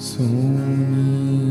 [0.00, 1.49] そう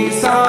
[0.00, 0.39] Lisa.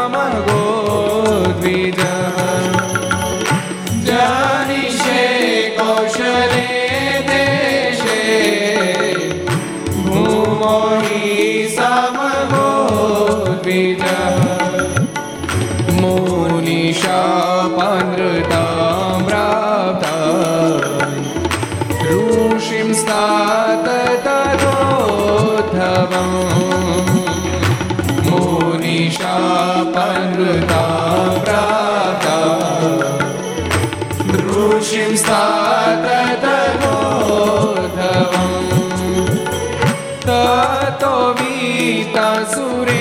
[42.16, 43.01] का सूर्य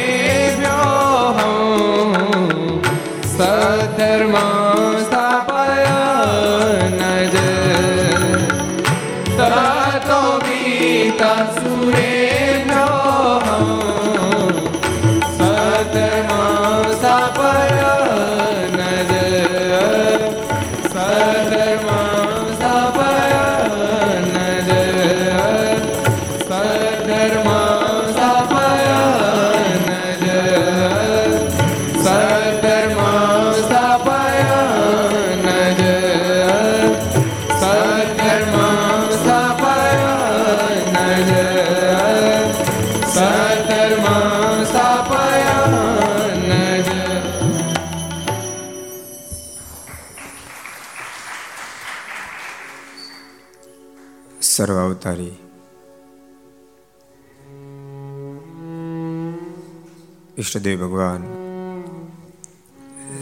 [60.51, 61.23] ઈષ્ટદેવ ભગવાન,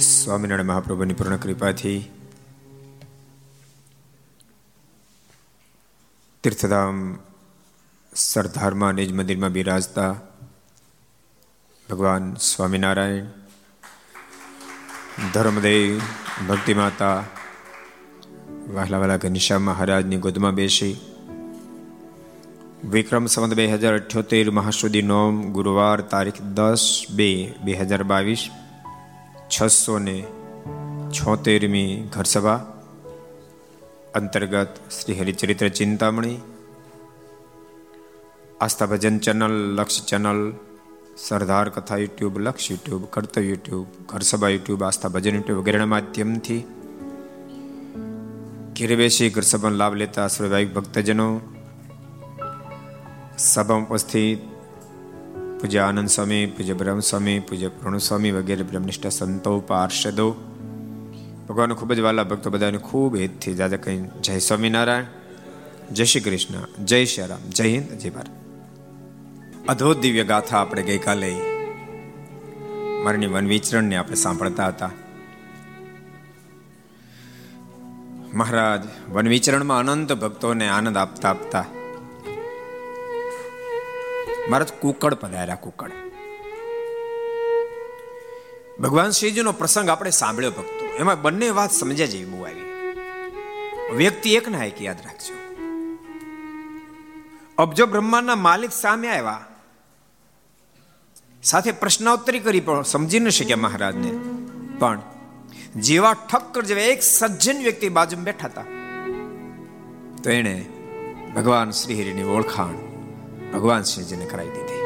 [0.00, 2.00] સ્વામિનારાયણ મહાપ્રભુની પૂર્ણ કૃપાથી
[6.44, 7.18] તીર્થધામ
[8.14, 10.12] સરદારમાં નિજ મંદિરમાં બિરાજતા
[11.90, 13.28] ભગવાન સ્વામિનારાયણ
[15.32, 16.00] ધર્મદેવ
[16.48, 17.24] ભક્તિ માતા
[18.68, 21.07] વહેલા વાલા ઘનશ્યામ મહારાજની ગોદમાં બેસી
[22.78, 27.30] વિક્રમ સંવત બે હજાર અઠ્યોતેર મહાસુદી નોમ ગુરુવાર તારીખ દસ બે
[27.64, 28.42] બે હજાર બાવીસ
[29.50, 30.24] છસો ને
[31.10, 32.60] છોતેરમી ઘરસભા,
[34.14, 36.38] અંતર્ગત Shri Haricharitra Chintamani,
[38.60, 40.40] Aastha Bhajan channel, Laksh channel,
[41.16, 46.62] Sardar Katha YouTube, Laksh YouTube Kartav YouTube, Gharsabha YouTube, Aastha Bhajan YouTube વગેરેના માધ્યમથી
[48.72, 51.30] ઘેરે બેસી ઘરસભાનો લાભ લેતા સ્વાભાવિક ભક્તજનો
[53.38, 54.38] સભા ઉપસ્થિત
[55.60, 60.30] પૂજ્ય આનંદ સ્વામી, પૂજ્ય બ્રહ્મ સ્વામી, પૂજ્ય પ્રણુ સ્વામી વગેરે બ્રહ્મનિષ્ઠ સંતો, પાર્ષદો.
[61.48, 65.04] ભગવાન ખૂબ જ વાલા ભક્તો બધાને ખૂબ હેતથી દાદા કહી જય સ્વામિનારાયણ,
[65.92, 68.28] જય શ્રી કૃષ્ણ, જય શ્રી રામ, જય હિન્દ, જય ભારત.
[69.68, 71.36] અદ્ભુત દિવ્ય ગાથા આપણે ગઈકાલે
[73.04, 74.90] મારની વન વિચરણને આપણે સાંભળતા હતા.
[78.34, 81.64] મહારાજ, વન વિચરણમાં અનંત ભક્તોને આનંદ આપતા આપતા
[84.48, 85.92] મહારાજ કુકડ પધાર્યા કુકડ
[88.80, 90.84] ભગવાન શ્રીજીનો પ્રસંગ આપણે સાંભળ્યો ભક્તો.
[90.94, 92.66] એમાં બંને વાત સમજ્યા જેવી બહુ આવી.
[93.96, 95.34] વ્યક્તિ એક ના એક યાદ રાખજો.
[97.58, 99.44] અબજો બ્રહ્માંડના માલિક સામે આવ્યા,
[101.42, 104.10] સાથે પ્રશ્નોત્તરી કરી, પણ સમજી ન શક્યા મહારાજને.
[104.78, 105.00] પણ
[105.76, 108.68] જેવા ઠક્કર જેવા એક સજ્જન વ્યક્તિ બાજુમાં બેઠા હતા,
[110.22, 110.54] તો એને
[111.36, 112.87] ભગવાન શ્રી હરિની ઓળખાણ
[113.52, 114.78] ભગવાન શ્રીજીને કરાવી દીધી.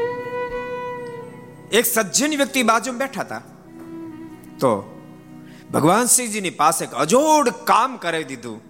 [1.72, 3.42] એક સજ્જન વ્યક્તિ બાજુમાં બેઠા હતા.
[4.60, 4.98] તો
[5.72, 8.60] ભગવાન શ્રીજીની પાસે એક અજોડ કામ કરાવી દીધું,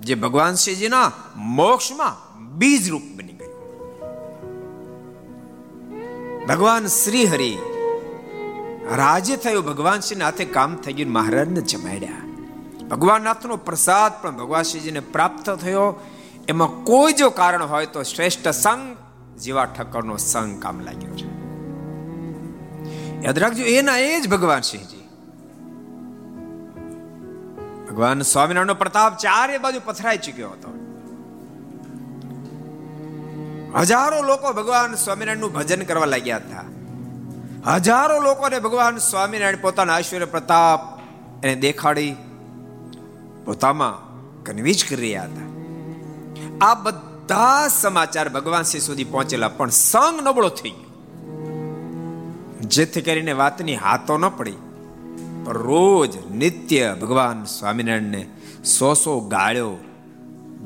[0.00, 3.56] જે ભગવાન શ્રીજીના મોક્ષમાં બીજ રૂપ બની ગયું.
[6.46, 7.58] ભગવાન શ્રી હરિ
[8.96, 12.22] રાજ્ય થયું, ભગવાન શ્રી હાથે કામ થઈ ગયું, મહારાજને જમાડ્યા.
[12.88, 16.00] ભગવાન નાથનો પ્રસાદ પણ ભગવાન શ્રીજીને પ્રાપ્ત થયો.
[16.48, 18.96] એમાં કોઈ જો કારણ હોય તો શ્રેષ્ઠ સંગ
[19.38, 21.28] જેવા ઠક્કરનો સંગ કામ લાગ્યો છે.
[23.24, 25.02] યાદ રાખજો, એના એ જ ભગવાન સિંહજી
[27.90, 30.72] ભગવાન સ્વામિનારાયણનો પ્રતાપ ચારે બાજુ પથરાઈ ચૂક્યો હતો.
[33.80, 36.64] હજારો લોકો ભગવાન સ્વામિનારાયણનું ભજન કરવા લાગ્યા હતા.
[37.74, 40.80] હજારો લોકોને ભગવાન સ્વામિનારાયણ પોતાના ઐશ્વર્ય પ્રતાપ
[41.44, 42.16] એને દેખાડી,
[43.44, 43.94] પોતામાં
[44.44, 45.46] કન્વિન્સ કરી રહ્યા હતા.
[46.66, 47.15] આ બધા
[47.68, 50.86] સમાચાર ભગવાન શ્રી સુધી પહોંચેલા, પણ સંગ નબળો થઈ ગયો.
[52.60, 54.52] જેથી કરીને વાતની હાથો ન પડી.
[55.44, 58.28] પણ રોજ નિત્ય ભગવાન સ્વામિનારાયણને
[58.64, 59.76] સો સો ગાળ્યો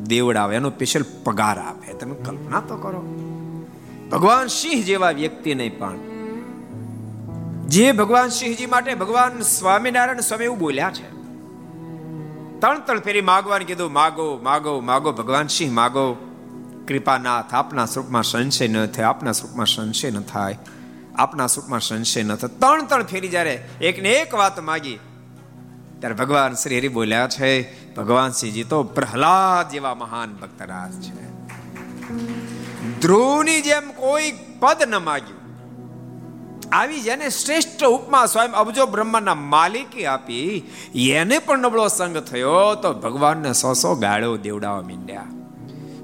[0.06, 1.92] દેવડાવે, એનો સ્પેશિયલ પગાર આપે.
[1.92, 3.16] તમે કલ્પના તો કરો.
[4.12, 5.98] ભગવાન સિંહ જેવા વ્યક્તિને પણ.
[7.68, 11.10] જે ભગવાન સિંહજી માટે ભગવાન સ્વામિનારાયણ સ્વામી એવું બોલ્યા છે.
[12.60, 16.29] ત્રણ ત્રણ ફેરી માગવાનું કીધું, માગો માગો માગો, ભગવાન સિંહ માગો.
[16.90, 20.58] કૃપાનાથ આપના સ્વરૂપમાં સંશય ન થાય, આપના સ્વરૂપમાં સંશય ન થાય,
[21.14, 22.58] આપના સ્વરૂપમાં સંશય ન થાય.
[22.62, 24.98] ત્રણ ત્રણ ફેરી જ્યારે એકને એક વાત માગી,
[26.00, 27.50] ત્યારે ભગવાન શ્રી હરિ બોલ્યા છે,
[27.94, 31.26] ભગવાન શ્રીજી તો પ્રહલાદ જેવા મહાન ભક્તરાજ છે.
[33.00, 34.30] ધ્રુવની જેમ કોઈ
[34.60, 35.40] પદ ન માગ્યું.
[36.72, 40.48] આવી જેને શ્રેષ્ઠ ઉપમા સ્વયં અબજો બ્રહ્માના માલિકે આપી,
[41.18, 45.28] એને પણ નબળો સંગ થયો, તો ભગવાનને સો સો ગાળો દેવડાવવા મીંડ્યા.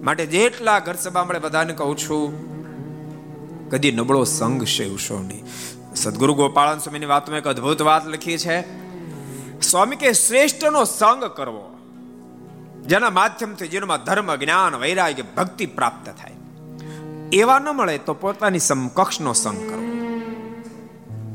[0.06, 5.44] માટે જેટલા ઘર સભા મળે બધાને કહું છું, કદી નબળો સંઘ સેવશો નહીં
[5.94, 8.56] સદગુરુ ગોપાળન સ્વામીની વાતમાં એક અદ્ભુત વાત લખી છે
[9.60, 11.64] સ્વામી કે શ્રેષ્ઠનો સંગ કરવો,
[12.86, 16.32] જેના માધ્યમથી જીવનમાં ધર્મ, જ્ઞાન, વૈરાગ્ય, ભક્તિ પ્રાપ્ત થાય.
[17.32, 19.86] એવા ન મળે તો પોતાની સમકક્ષનો સંગ કરવો.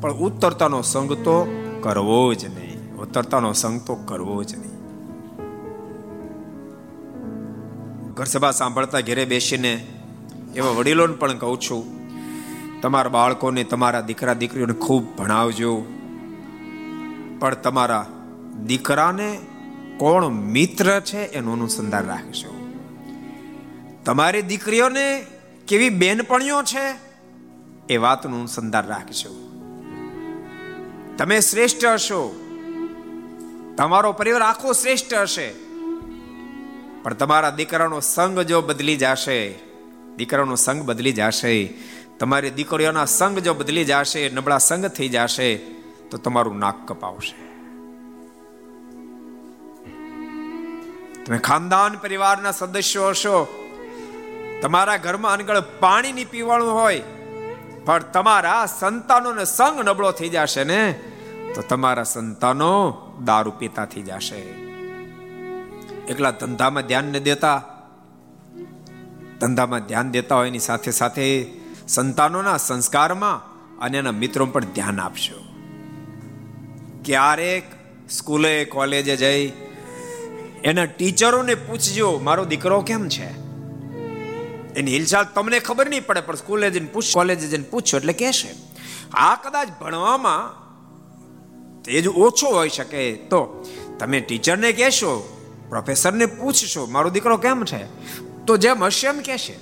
[0.02, 1.36] પણ ઉત્તરતાનો સંગ તો
[1.84, 2.96] કરવો જ નહીં.
[2.98, 4.81] ઉત્તરતાનો સંગ તો કરવો જ નહીં.
[8.22, 9.88] ઘર સભા સાંભળતા ઘેરે બેસીને
[10.56, 11.84] એવા વડીલોને પણ કહું છું,
[12.82, 15.86] તમારા બાળકોને તમારા દીકરા દીકરીઓને ખૂબ ભણાવજો.
[17.40, 18.06] પણ તમારા
[18.66, 19.40] દીકરાને
[19.98, 22.70] કોણ મિત્ર છે એનું અનુસંધાન રાખજો.
[24.06, 25.26] તમારી દીકરીઓને
[25.68, 26.96] કેવી બેનપણીઓ છે
[27.94, 29.30] એ વાતનું અનુસંધાન રાખજો.
[31.18, 32.36] તમે શ્રેષ્ઠ હશો.
[33.78, 35.71] તમારો પરિવાર આખો શ્રેષ્ઠ હશે.
[37.04, 39.60] પણ તમારા દીકરાનો સંગ જો બદલી જશે,
[40.18, 41.74] દીકરાનો સંગ બદલી જશે,
[42.20, 45.58] તમારી દીકરીઓના સંગ જો બદલી જશે, નબળા સંગ થઈ જશે,
[46.10, 47.36] તો તમારું નાક કપાવશે.
[51.26, 53.48] તમે ખાનદાન પરિવારના સદસ્યો હશો.
[54.62, 57.00] તમારા ઘરમાં અનગળ પાણીની પીવાનું હોય,
[57.86, 61.00] પણ તમારા સંતાનોને સંગ નબળો થઈ જશે ને,
[61.56, 62.74] તો તમારા સંતાનો
[63.26, 64.71] દારૂ પીતા થઈ જશે.
[66.10, 67.64] એકલા ધંધામાં ધ્યાન ન દેતા.
[69.42, 71.48] ધંધામાં ધ્યાન દેતા હોય એની સાથે સાથે
[71.88, 73.38] સંતાનોના સંસ્કારમાં
[73.80, 75.46] અને એના મિત્રો પર ધ્યાન આપશો
[77.06, 77.64] ક્યારેક
[78.10, 79.52] સ્કૂલે, કોલેજે જઈ
[80.64, 83.30] એના ટીચરોને પૂછજો, મારો દીકરો કેમ છે?
[84.74, 88.48] એની હિલચાલ તમને ખબર નહીં પડે, પણ સ્કૂલે જઈને પૂછ, કોલેજે જઈને પૂછો એટલે કહેશે.
[89.14, 90.62] આ કદાચ ભણવામાં
[91.84, 93.14] તેજ ઓછો હોઈ શકે.
[93.14, 93.66] તો
[94.00, 95.41] તમે ટીચરને કહેશો
[95.72, 97.86] પ્રોફેસરને પૂછશો, મારો દીકરો કેમ છે?
[98.46, 99.56] તો જેમ હશે એમ કહેશે.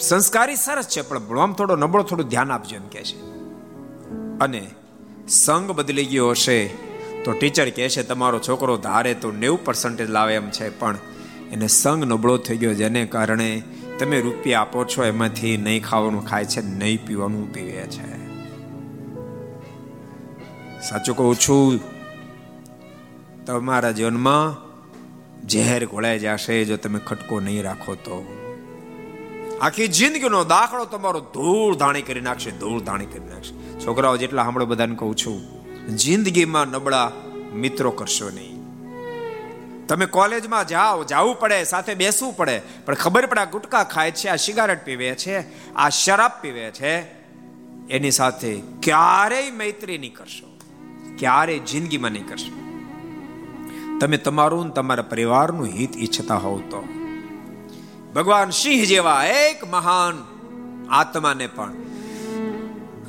[0.00, 3.16] સંસ્કારી સરસ છે, પણ ભણવામાં થોડો નબળો, થોડું ધ્યાન આપજો એમ કહેશે.
[4.40, 4.70] અને
[5.28, 6.66] સંગ બદલી ગયો હશે,
[7.24, 10.98] તો ટીચર કહે છે તમારો છોકરો ધારે તો નેવું પર્સન્ટેજ લાવે એમ છે, પણ
[11.52, 13.62] એને સંગ નબળો થઈ ગયો, જેને કારણે
[13.98, 18.28] તમે રૂપિયા આપો છો, એમાંથી નહીં ખાવાનું ખાય છે, નહીં પીવાનું પીવે છે.
[20.88, 21.80] સાચું કહું છું,
[23.44, 24.67] તમારા જીવનમાં
[25.46, 28.34] ઝેર ઘોળાઈ જશે જો તમે ખટકો નહીં રાખો તો.
[29.60, 33.80] આખી જિંદગીનો દાખલો તમારો ધૂળ ધાણી કરી નાખશે, ધૂળ ધાણી કરી નાખશે.
[33.80, 35.58] છોકરાઓ, જેટલા સાંભળો બધાને કહું છું,
[35.96, 37.12] જિંદગીમાં નબળા
[37.54, 38.58] મિત્રો કરશો નહીં.
[39.86, 44.28] તમે કોલેજમાં જાઓ, જવું પડે, સાથે બેસવું પડે, પણ ખબર પડે આ ગુટકા ખાય છે,
[44.28, 45.38] આ સિગારેટ પીવે છે,
[45.74, 47.00] આ શરાબ પીવે છે,
[47.88, 50.58] એની સાથે ક્યારેય મૈત્રી નહીં કરશો.
[51.18, 52.67] ક્યારેય જિંદગીમાં નહીં કરશો.
[54.00, 56.88] તમે તમારું તમારા પરિવારનું હિત ઈચ્છતા હોવ તો.
[58.14, 60.24] ભગવાન સિંહ જેવા એક મહાન
[60.90, 61.72] આત્માને પણ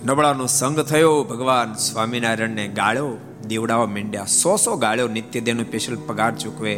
[0.06, 3.18] નબળાનો સંગ થયો, ભગવાન સ્વામિનારાયણને ગાળ્યો
[3.48, 6.76] દેવડાવા માંડ્યા સો સો ગાળ્યો નિત્ય દેનો સ્પેશિયલ પગાર ચૂકવે.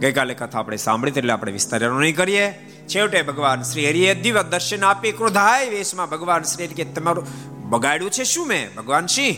[0.00, 2.52] ગઈકાલે કથા આપણે સાંભળી એટલે આપણે વિસ્તારનો નહીં કરીએ.
[2.88, 7.26] છેવટે ભગવાન શ્રી હરિએ દિવ્ય દર્શન આપી ક્રોધાય વેશમાં ભગવાન શ્રી કે તમારું
[7.70, 8.74] બગાડ્યું છે શું મેં?
[8.74, 9.36] ભગવાન સિંહ,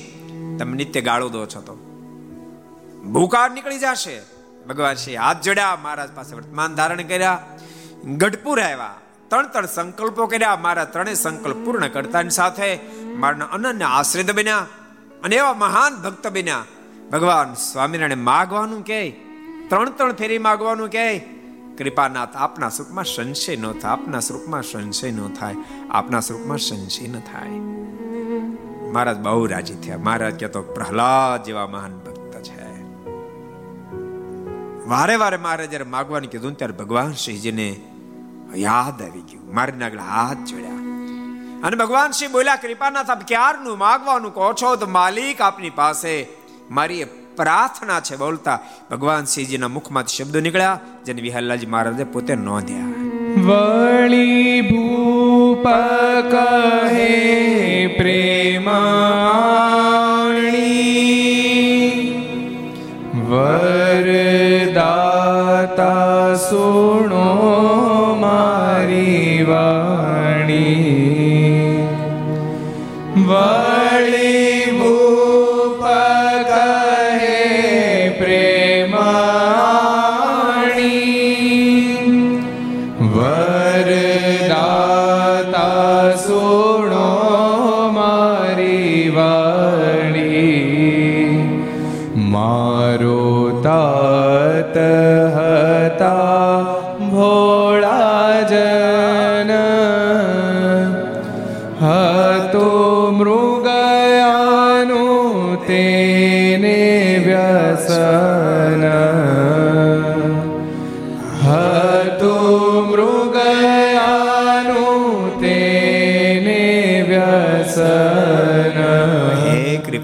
[0.59, 1.86] તમે નિત્ય ગાળો દો છો તો.
[3.13, 4.23] ભૂકાર નીકળી જશે.
[4.69, 7.47] ભગવાન શ્રી હાથ જોડ્યા, મહારાજ પાસે વર્તમાન ધારણ કર્યા.
[8.17, 8.95] ગઢપુર આવ્યા.
[9.29, 10.57] ત્રણ ત્રણ સંકલ્પો કર્યા.
[10.57, 12.81] મારા ત્રણેય સંકલ્પ પૂર્ણ કરતાની સાથે
[13.17, 14.67] મારા અનન્ય આશ્રિત બન્યા
[15.25, 16.65] અને એવા મહાન ભક્ત બન્યા.
[17.13, 19.11] ભગવાન સ્વામિનારાયણ માગવાનું કે,
[19.69, 21.19] ત્રણ ત્રણ ફેરી માગવાનું કે,
[21.79, 25.55] કૃપાનાથ, આપના સ્વરૂપમાં સંશય ન થાય, આપના સ્વરૂપમાં સંશય ન થાય,
[25.91, 27.49] આપના સ્વરૂપમાં સંશય ન થાય.
[28.91, 29.99] મહારાજ બહુ રાજી થયા.
[29.99, 31.99] મહારાજ કે તો પ્રહલાદ જેવા મહાન
[34.87, 37.77] વારે વારે મારે જયારે માગવાનું કીધું ત્યારે ભગવાન શ્રીજીને
[38.55, 39.55] યાદ આવી ગયું.
[39.55, 40.77] મારી આગળ હાથ જોડ્યા.
[41.65, 44.77] અને ભગવાન શ્રી બોલ્યા કૃપાનાથ આપ ક્યારનું માગવાનું કહો છો?
[44.77, 46.29] તો માલિક આપની પાસે
[46.71, 47.05] મારી
[47.37, 48.17] પ્રાર્થના છે.
[48.17, 48.59] બોલતા
[48.91, 52.85] ભગવાન શ્રીજીના મુખમાંથી શબ્દો નીકળ્યા, જેને વિહલ્લાજી મહારાજે પોતે નોંધ્યા
[53.47, 55.65] વળી ભૂપ
[56.31, 57.15] કહે
[57.99, 59.76] પ્રેમાણી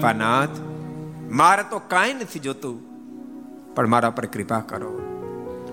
[0.03, 0.55] કૃપાનાથ
[1.31, 2.77] મારે તો કાંઈ નથી જોતું,
[3.75, 4.89] પણ મારા પર કૃપા કરો.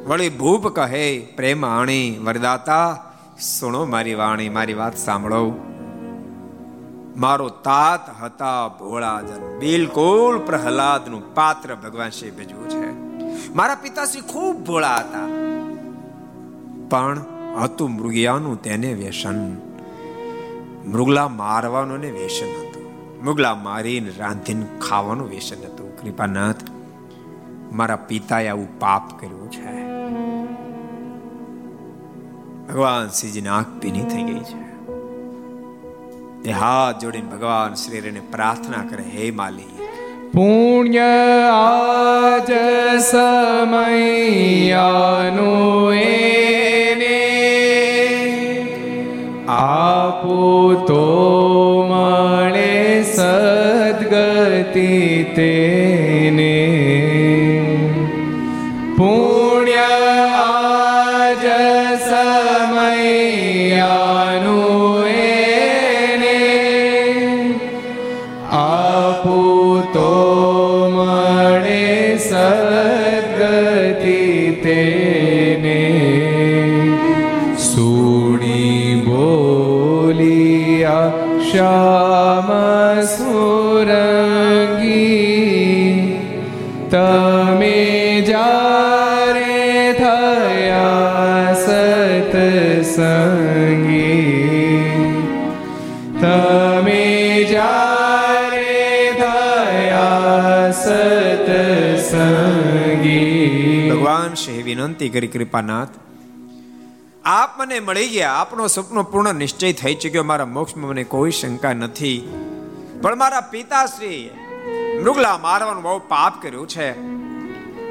[0.06, 2.86] વળી ભૂપ કહે, પ્રેમ આણી, વરદાતા,
[3.40, 5.42] સુણો મારી વાણી, મારી વાત સાંભળો.
[7.16, 12.86] મારો તાત હતા ભોળાજન, બિલકુલ પ્રહલાદનું પાત્ર ભગવાન શ્રી ભજવું છે.
[13.54, 15.26] મારા પિતાશ્રી ખૂબ ભોળા હતા,
[16.88, 17.16] પણ
[17.62, 19.38] હતું મૃગિયાનું તેને વ્યસન.
[20.86, 22.69] મૃગલા મારવાનું ને વ્યસન હતું.
[23.22, 25.96] મુગલા મારીને રાંધીને ખાવાનું વ્યસન હતું.
[25.96, 26.56] કૃપાનાથ,
[27.72, 29.90] મારા પિતાએ આવું પાપ કર્યું છે.
[32.68, 34.70] ભગવાન શ્રીજીની આંખ પીની થઈ ગઈ છે.
[36.48, 39.64] એ હાથ જોડીને ભગવાન શ્રીને પ્રાર્થના કરે, હે માલી
[40.32, 41.00] પુણ્ય
[41.52, 42.50] આજ
[43.00, 47.20] સમયાનું એને
[49.48, 51.04] આપો તો
[51.90, 52.39] મળે
[54.60, 56.56] કરતી તેને.
[58.96, 59.92] પુણ્ય
[60.34, 61.44] આજ
[62.08, 66.40] સમયાનું એને.
[68.50, 70.12] આપું તો
[70.94, 74.22] મળે સદગતિ
[74.62, 75.80] તેને.
[77.58, 81.08] સુણી બોલિયા
[81.52, 81.79] શા
[104.34, 105.88] શ્રી વિનંતી કરી, કૃપાનાથ,
[107.24, 108.32] આપ મને મળી ગયા.
[108.32, 110.24] આપનો સપનો પૂર્ણ નિશ્ચય થઈ ચુક્યો.
[110.24, 112.28] મારા મોક્ષમાં મને કોઈ શંકા નથી.
[113.02, 114.30] પણ મારા પિતાશ્રી
[115.02, 117.00] મૃગલા મારવાનું બહુ પાપ કર્યું છે.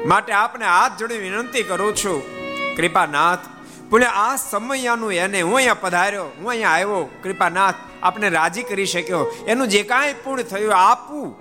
[0.06, 2.22] માટે આપને હાથ જોડી વિનંતી કરું છું.
[2.76, 3.38] કૃપાનાથ,
[3.90, 6.24] પુણે આ સમયાનું એને હું અહીંયા પધાર્યો.
[6.24, 7.10] હું અહીંયા આવ્યો.
[7.22, 9.26] કૃપાનાથ, આપને રાજી કરી શક્યો.
[9.48, 11.38] એનું જે કાંઈ પૂર્ણ થયું આપવું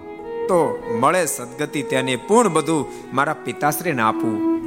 [0.47, 4.59] તો મળે સદગતિ, તેને પૂર્ણ બધું મારા પિતાશ્રીને આપવું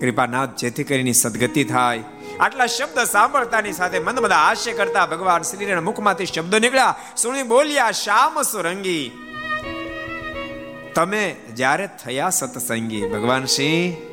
[0.00, 2.02] કૃપાનાથ જેથી કરીને સદગતિ થાય.
[2.40, 6.94] આટલા શબ્દ સાંભળતાની સાથે મંદ મંદ હાસ્ય કરતા ભગવાન શ્રીના મુખમાંથી શબ્દ નીકળ્યા.
[7.16, 9.10] સુણી બોલ્યા, શ્યામ સુરંગી.
[10.94, 14.08] તમે જ્યારે થયા સત્સંગી, ભગવાન સિંહ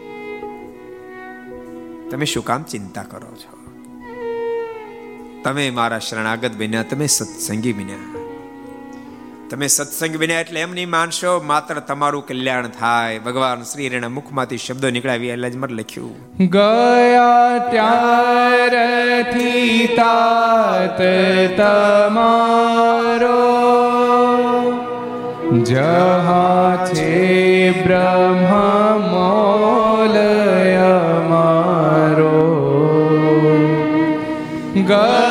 [2.11, 3.65] તમે શું કામ ચિંતા કરો છો?
[5.43, 8.24] તમે મારા શરણાગત બન્યા, તમે સત્સંગી બન્યા.
[9.49, 13.19] તમે સત્સંગ વિના એટલે એમ નહીં માનશો, માત્ર તમારું કલ્યાણ થાય.
[13.19, 16.15] ભગવાન શ્રી રેણા મુખમાંથી શબ્દો નીકળાવી એટલે જ મને લખ્યું.
[16.55, 20.99] ગયા ત્યારથી તાત
[21.60, 23.43] તમારો
[25.63, 27.12] જહા છે
[27.84, 30.89] બ્રહ્મા મોલય
[31.29, 32.34] મારો
[34.89, 35.24] ગયા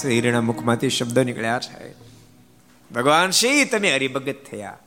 [0.00, 1.92] શ્રી હિરણા મુખમાંથી શબ્દો નીકળ્યા છે.
[2.94, 4.78] ભગવાન શ્રી, તમે હરિભગત થયા.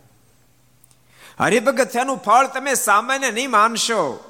[1.39, 4.28] હરિભગત થયાનું ફળ તમે સામાન્ય નહીં માનશો.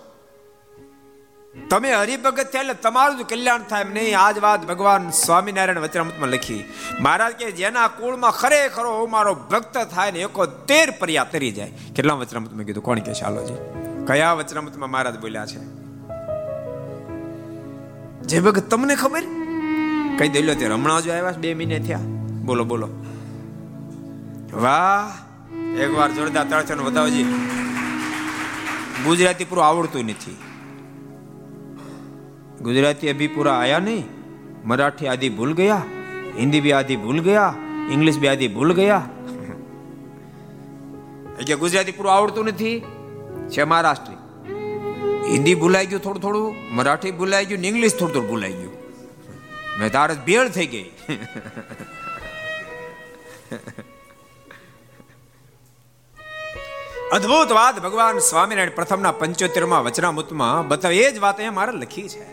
[1.70, 4.20] તમે હરિભગત થયા એટલે તમારું જ કલ્યાણ થાય એમ નહીં.
[4.20, 6.64] આજ વાત ભગવાન સ્વામિનારાયણ વચનામૃતમાં લખી.
[7.00, 11.72] મહારાજ કે જેના કુળમાં ખરેખરો મારો ભક્ત થાય ને એકો તેર પર્યા તરી જાય.
[11.96, 12.84] કેટલા વચનામૃતમાં કીધું?
[12.84, 13.54] કોણ કે ચાલોજી
[14.08, 15.60] કયા વચનામૃતમાં મહારાજ બોલ્યા છે?
[18.22, 19.41] જે ભગત, તમને ખબર?
[20.18, 22.00] કઈ દેલો તે હમણાં જ આવ્યા બે મહિને થયા.
[22.46, 22.88] બોલો બોલો.
[24.54, 25.32] વાહ.
[25.80, 27.24] એક વાર જોરદાર તળચણ વધાવજી.
[29.06, 30.38] ગુજરાતી પૂરું આવડતું નથી.
[32.62, 34.04] ગુજરાતી અભી પૂરા આયા નહીં.
[34.66, 35.82] મરાઠી આદિ ભૂલ ગયા.
[36.38, 37.54] હિન્દી બી આદિ ભૂલ ગયા.
[37.92, 39.10] ઇંગ્લિશ બી આદિ ભૂલ ગયા.
[41.48, 42.84] કે ગુજરાતી પૂરું આવડતું નથી.
[43.50, 44.16] છે મહારાષ્ટ્રી.
[45.32, 48.71] હિન્દી ભૂલાઈ ગયું થોડું થોડું, મરાઠી ભૂલાઈ ગયું ઇંગ્લિશ થોડું થોડું ભૂલાઈ ગયું.
[49.82, 50.92] મેં તારે ભેળ થઈ ગઈ.
[57.12, 62.26] અદ્ભુત વાત ભગવાન સ્વામિનારાયણ પ્રથમના પંચોતેરમાં વચનામૃતમાં બતાવે એ જ વાત અહીંયા મારે લખી છે.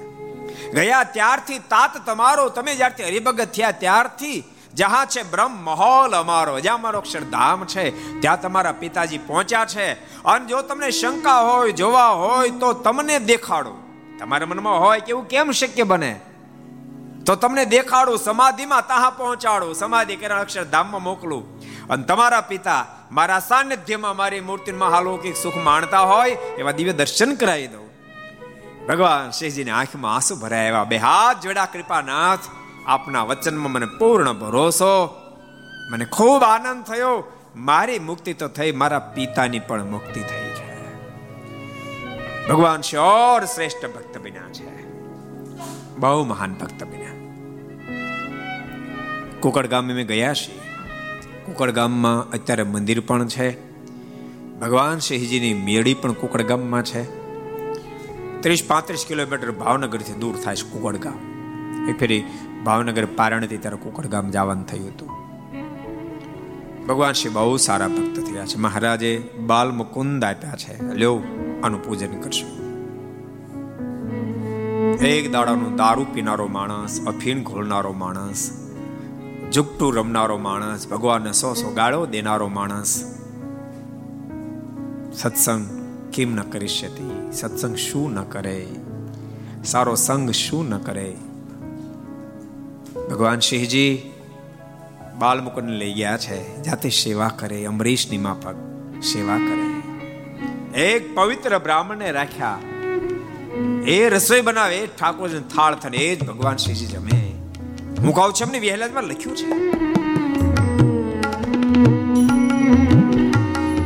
[0.72, 6.60] ગયા ત્યારથી તાત તમારો, તમે જ્યારથી હરિભગત થયા ત્યારથી જહાં છે બ્રહ્મ મહોલ અમારો.
[6.60, 9.92] જ્યાં અમારો અક્ષરધામ છે, ત્યાં તમારા પિતાજી પહોંચ્યા છે.
[10.22, 13.74] અને જો તમને શંકા હોય, જોવા હોય, તો તમને દેખાડો.
[14.18, 16.20] તમારા મનમાં હોય કે એવું કેમ શક્ય બને?
[17.28, 19.74] તો તમને દેખાડું, સમાધિમાં તાહા પહોંચાડું.
[19.74, 21.60] સમાધિ કર્યા અક્ષરધામમાં મોકલું.
[21.88, 27.66] અને તમારા પિતા મારા સાનિધ્યમાં મારી મૂર્તિમાં અલૌકિક સુખ માણતા હોય એવા દિવ્ય દર્શન કરાવી
[27.66, 27.88] દઉં.
[28.86, 32.38] ભગવાન શ્રીજીની આંખમાં આંસુ ભરાયા એવા બે હાથ જોડા, કૃપાનાથ,
[32.86, 35.20] આપના વચનમાં મને પૂર્ણ ભરોસો.
[35.92, 37.24] મને ખૂબ આનંદ થયો.
[37.56, 40.94] મારી મુક્તિ તો થઈ, મારા પિતાની પણ મુક્તિ થઈ છે.
[42.48, 44.78] ભગવાન શ્યોર શ્રેષ્ઠ ભક્ત બન્યા છે.
[45.98, 47.07] બહુ મહાન ભક્ત બન્યા
[49.40, 50.60] કુકડ ગામે અમે ગયા છીએ.
[51.46, 53.60] કુકડ ગામમાં અત્યારે મંદિર પણ છે.
[54.58, 57.02] ભગવાન શ્રીજીની મેળી પણ કુકડ ગામમાં છે.
[58.40, 61.18] ત્રીસ પાંત્રીસ કિલોમીટર ભાવનગરથી દૂર થાય છે કુકડ ગામ
[61.90, 62.24] એક ફેરી
[62.64, 65.08] ભાવનગર પારણથી ત્યારે કુકડ ગામ જવાનું થયું હતું.
[66.86, 68.58] ભગવાન શ્રી બહુ સારા ભક્ત થયા છે.
[68.58, 70.94] મહારાજે બાલ મુકુંદ આપ્યા છે.
[70.94, 71.22] લ્યો,
[71.62, 72.68] આનું પૂજન કરશું.
[74.98, 78.67] એક દાડાનો દારૂ પીનારો માણસ, અફીણ ઘોળનારો માણસ
[79.52, 83.04] જુગટું રમનારો માણસ, ભગવાનને સો સો ગાળો દેનારો માણસ.
[85.12, 85.66] સત્સંગ
[86.12, 87.32] કેમ ન કરી શકે?
[87.32, 88.66] સત્સંગ શું ન કરે?
[89.64, 91.16] સારો સંગ શું ન કરે?
[93.10, 94.10] ભગવાન શિવજી
[95.18, 98.54] બાલ મુકુંદ લઈ ગયા છે, જાતે સેવા કરે, અમરીશની માફક
[99.02, 99.78] સેવા કરે.
[100.80, 102.58] એક પવિત્ર બ્રાહ્મણને રાખ્યા.
[103.86, 107.27] એ રસોઈ બનાવે ઠાકોરજી થાળ થને એ જ ભગવાન શિવજી જમે.
[108.02, 109.44] હું કહું છું એમને વહેલાજમાં લખ્યું છે.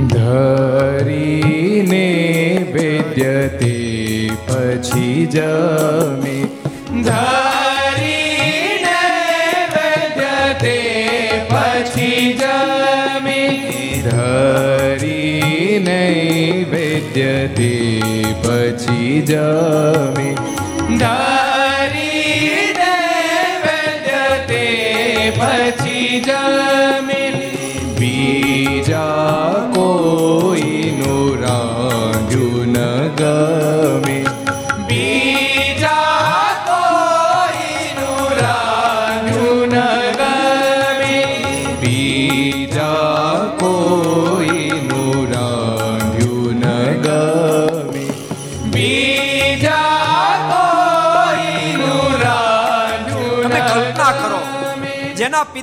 [0.06, 2.06] ધરીને
[2.74, 3.74] વેદ્યતે
[4.46, 6.46] પછી જમે.
[7.02, 9.00] ધરીને
[9.76, 10.76] વેદ્યતે
[11.48, 13.40] પછી જમે.
[14.10, 16.02] ધરીને
[16.70, 18.02] વેદ્યતે
[18.42, 20.51] પછી જમે.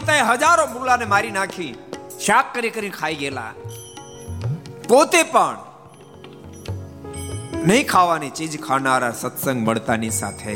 [0.09, 1.75] જેના હજારો મુલાને મારી નાખી,
[2.25, 3.53] શાક કરી કરી ખાઈ ગયેલા.
[4.87, 5.57] પોતે પણ
[7.67, 10.55] નહીં ખાવાની ચીજ ખાનારા સત્સંગ મળતાની સાથે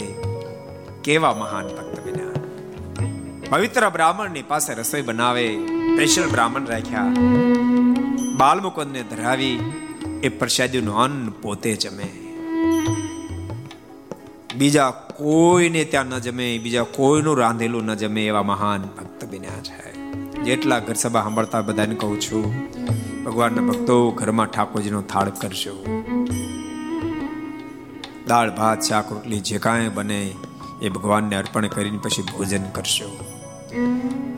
[1.03, 2.31] કેવા મહાન ભક્ત બન્યા.
[3.49, 7.05] પવિત્ર બ્રાહ્મણની પાસે રસોઈ બનાવે સ્પેશિયલ બ્રાહ્મણ રાખ્યા.
[8.37, 9.59] બાલમુકુંદને ધરાવી,
[10.23, 12.09] એ પ્રસાદીનું અન્ન પોતે જમે.
[14.55, 19.12] બીજા કોઈને ત્યાં ન જમે, બીજા કોઈનું રાંધેલું ન જમે એવા મહાન ભક્ત.
[19.33, 19.93] બન્યા છે.
[20.43, 22.49] જેટલા ઘર સભા સાંભળતા બધાને કહું છું,
[23.23, 25.75] ભગવાનના ભક્તો ઘરમાં ઠાકોરજીનો થાળ કરશો
[28.27, 30.31] દાળ, ભાત, શાક, રોટલી જે કાંઈ બને
[30.81, 33.09] એ ભગવાનને અર્પણ કરીને પછી ભોજન કરશો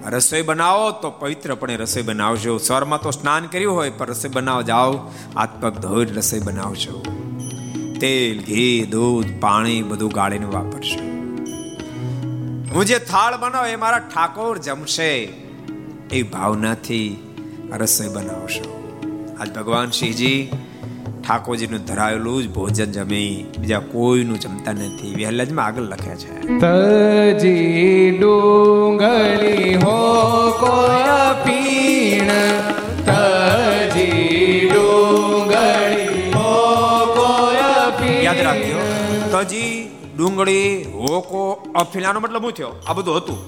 [0.05, 2.57] રસોઈ બનાવો તો પવિત્રપણે રસોઈ બનાવજો.
[2.57, 4.91] સવારમાં તો સ્નાન કર્યું હોય પણ રસોઈ બનાવ જાઓ
[5.35, 7.01] હાથ ધોઈ રસોઈ બનાવજો.
[8.01, 11.14] તેલ, ઘી, દૂધ, પાણી બધું ગાળીને વાપરશો
[12.75, 15.29] હું જે થાળ બનાવ એ મારા ઠાકોર જમશે.
[16.11, 17.33] એ ભાવનાથી
[17.71, 18.97] રસોઈ બનાવશો.
[19.39, 20.51] આજ ભગવાન શ્રીજી
[21.27, 23.51] ઠાકોરજીનું ધરાયેલું જ ભોજન જમી.
[23.57, 25.15] બીજા કોઈનું જમતા નથી.
[25.17, 26.41] વહેલાજમાં આગળ લખ્યા છે.
[26.41, 32.29] તજી ડુંગળી હો કોયા પીણ.
[33.05, 36.51] તજી ડુંગળી હો
[37.05, 38.21] કોઈ પીણ.
[38.21, 38.81] યાદ રાખજો.
[39.31, 39.74] તજી
[40.17, 42.71] ડુંગળી હોકો અફીલાનો મતલબ શું થયો?
[42.87, 43.39] આ બધું હતું.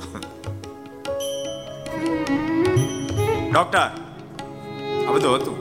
[3.52, 3.88] ડોક્ટર,
[5.08, 5.56] આ બધું હતું.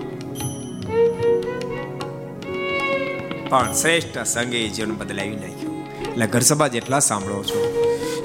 [3.49, 5.87] પણ શ્રેષ્ઠ સંગે જીવન બદલાવી નાખ્યું.
[5.87, 7.61] એટલે ઘર સભા જેટલા સાંભળો છો.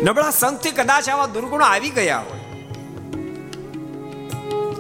[0.02, 2.40] નબળા સંઘથી કદાચ આવા દુર્ગુણો આવી ગયા હોય.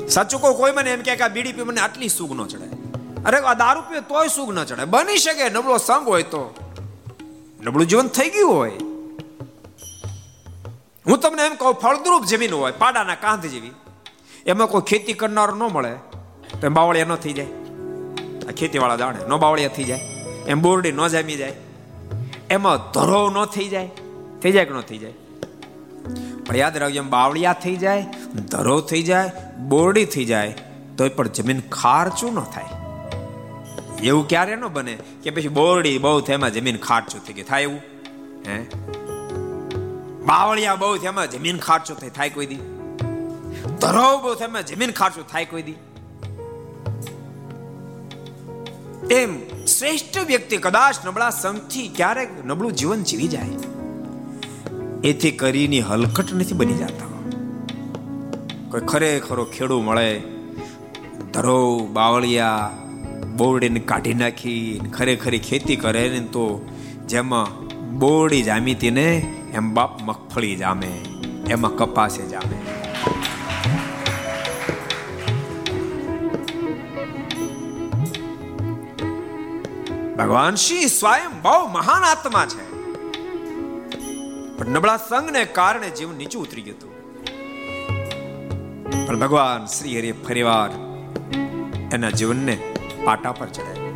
[0.08, 2.68] સાચું કોઈ મને એમ કે આ બીડી પી મને આટલી સુગ ન ચડે
[3.26, 6.56] અરે, આ દારૂ પીએ તોય સુગ ન ચડે બની શકે નબળો સંગ હોય તો.
[7.64, 8.72] નબળું જીવન થઈ ગયું હોય.
[11.08, 13.72] હું તમને એમ કહું, ફળદ્રુપ જમીન હોય, પાડાના કાંધ જેવી.
[14.46, 15.92] એમાં કોઈ ખેતી કરનાર ન મળે,
[16.62, 17.48] તો એમ બાવળિયા ન થઈ જાય.
[18.50, 19.98] આ ખેતીવાળા જાણે નો બાવળિયા થઈ જાય.
[20.48, 21.54] એમ બોરડી ન જામી જાય.
[22.50, 23.90] એમાં ધરો ન થઈ જાય.
[24.44, 25.14] થઈ જાય કે ન થઈ જાય?
[26.48, 28.06] પણ યાદ રાખજો, એમ બાવળિયા થઈ જાય,
[28.50, 29.32] ધરો થઈ જાય,
[29.68, 30.56] બોરડી થઈ જાય,
[30.98, 32.81] તોય પણ જમીન ખારચું ન થાય.
[34.04, 37.44] એવું ક્યારે ન બને કે પછી બોરડી બહુ થેમાં જમીન ખારચું થઈ ગઈ.
[37.44, 37.82] થાય એવું?
[38.48, 38.66] હે?
[40.26, 42.56] બાવળિયા બહુ થેમાં જમીન ખારચું થઈ થાય કોઈ દી.
[43.80, 45.74] ધરો બહુ થેમાં જમીન ખારચું થાય કોઈ દી.
[49.12, 53.50] એમ શ્રેષ્ઠ વ્યક્તિ કદાચ નબળા સંઘથી ક્યારેક નબળું જીવન જીવી જાય.
[55.04, 57.12] એથી કરીને હલકટ નથી બની જતા.
[58.72, 60.24] કોઈ ખરેખરો ખેડૂ મળે
[61.34, 62.72] ધરો બાવળિયા
[63.42, 66.46] બોરડીને કાઢી નાખી, ખરેખરી ખેતી કરે ને તો
[67.08, 67.48] જેમાં
[68.00, 69.08] બોરડી જામી ને
[69.54, 70.92] એમ બાપ મગફળી જામે,
[71.50, 72.58] એમાં કપાસે જામે.
[80.16, 82.64] ભગવાન શ્રી સ્વયં બહુ મહાન આત્મા છે.
[84.58, 86.92] પણ નબળા સંઘને કારણે જીવન નીચું ઉતરી ગયું હતું.
[89.08, 90.70] પણ ભગવાન શ્રી હરિ ફરીવાર
[91.94, 92.58] એના જીવનને
[93.06, 93.90] પાટા પર ચડાય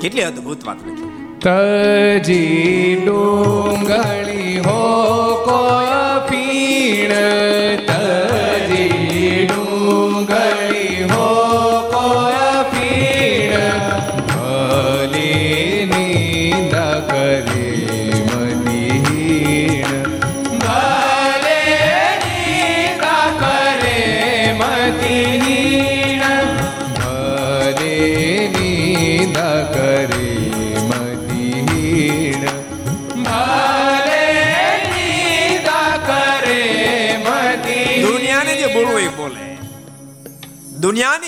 [0.00, 1.10] કેટલી અદ્ભુત વાત લખી
[1.42, 4.80] તજી ડુંગળી હો
[5.46, 5.58] કો
[6.28, 7.14] પીણ
[7.86, 8.29] તજી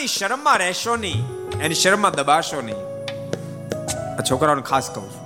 [0.02, 1.24] દુનિયાની શરમમાં રહેશો નહીં,
[1.64, 2.80] એની શરમમાં દબાશો નહીં.
[4.18, 5.24] આ છોકરાઓને ખાસ કહું છું.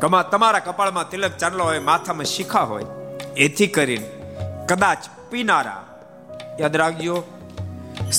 [0.00, 2.88] કમા તમારા કપાળમાં તિલક ચાંદલો હોય, માથામાં શીખા હોય,
[3.44, 4.08] એથી કરીને
[4.68, 5.82] કદાચ પીનારા,
[6.60, 7.16] યાદ રાખજો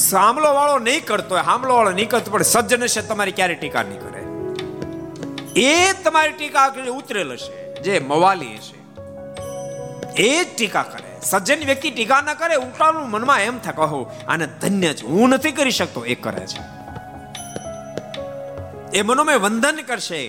[0.01, 3.83] સામલો વાળો નહીં કરતો હોય સાંભળો વાળો નહીં કરતો, પણ સજ્જન છે તમારી ક્યારે ટીકા
[3.83, 4.21] નહીં કરે.
[5.67, 7.53] એ તમારી ટીકા ઉતરેલ હશે,
[7.85, 8.77] જે મવાલી હશે,
[10.17, 11.10] એ જ ટીકા કરે.
[11.29, 15.51] સજ્જન વ્યક્તિ ટીકા ન કરે ઉલટાનું મનમાં એમ થાય કહો આને ધન્ય છે હું નથી
[15.51, 16.61] કરી શકતો, એ કરે છે.
[18.93, 20.21] એ મનોમય વંદન કરશે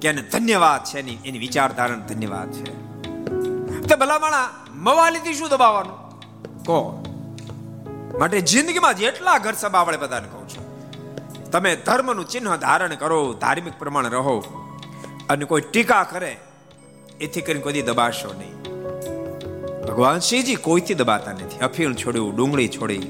[0.00, 2.64] કે એને ધન્યવાદ છે એની એની વિચારધારણ ધન્યવાદ છે.
[3.88, 4.48] તે ભલામણા,
[4.86, 5.96] મવાલીથી શું દબાવવાનું?
[6.66, 6.78] કહો
[8.18, 10.66] માટે જિંદગીમાં જેટલા ઘર સભા આપણે બધાને કહું છું,
[11.50, 14.36] તમે ધર્મનું ચિહ્ન ધારણ કરો, ધાર્મિક પ્રમાણે રહો,
[15.28, 16.32] અને કોઈ ટીકા કરે,
[17.20, 18.57] એથી કરીને કોઈ દબાશો નહીં.
[19.88, 21.58] ભગવાન શ્રીજી કોઈથી દબાતા નથી?
[21.58, 23.00] અફીણ છોડ્યું, ડુંગળી છોડી.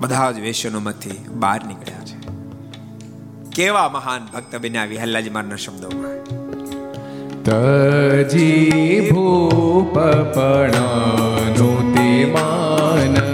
[0.00, 2.28] બધા જ વેસનોમાંથી બહાર નીકળ્યા છે.
[3.50, 6.10] કેવા મહાન ભક્ત બન્યા વિહલ્લાજી મારના શબ્દોમાં?
[7.44, 9.94] તજી ભૂપ
[10.34, 13.33] પણાનું તે માન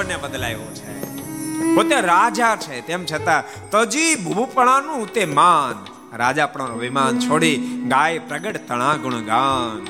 [0.00, 1.00] અદ્ભુત બદલાયો છે.
[1.74, 5.86] પોતે રાજા છે, તેમ છતાં તજી ભૂપણાનું તે માન.
[6.16, 7.56] રાજાપણાનું વિમાન છોડી
[7.88, 9.82] ગાય પ્રગટ તણા ગુણગાન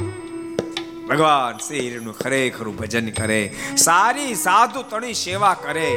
[1.09, 5.91] ભગવાન શ્રીનું ખરેખરું ભજન કરે, સારી સાધુ તણી સેવા કરે.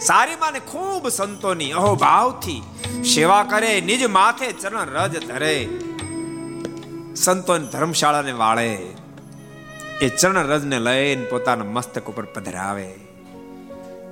[0.00, 2.62] સારી માને ખૂબ સંતોની અહોભાવથી
[3.14, 5.68] સેવા કરે, નિજ માથે ચરણ રજ ધરે.
[7.16, 8.72] સંતોન ધર્મશાળાને વાળે,
[10.00, 13.07] એ ચરણ રજને લઈને પોતાના મસ્તક ઉપર પધરાવે.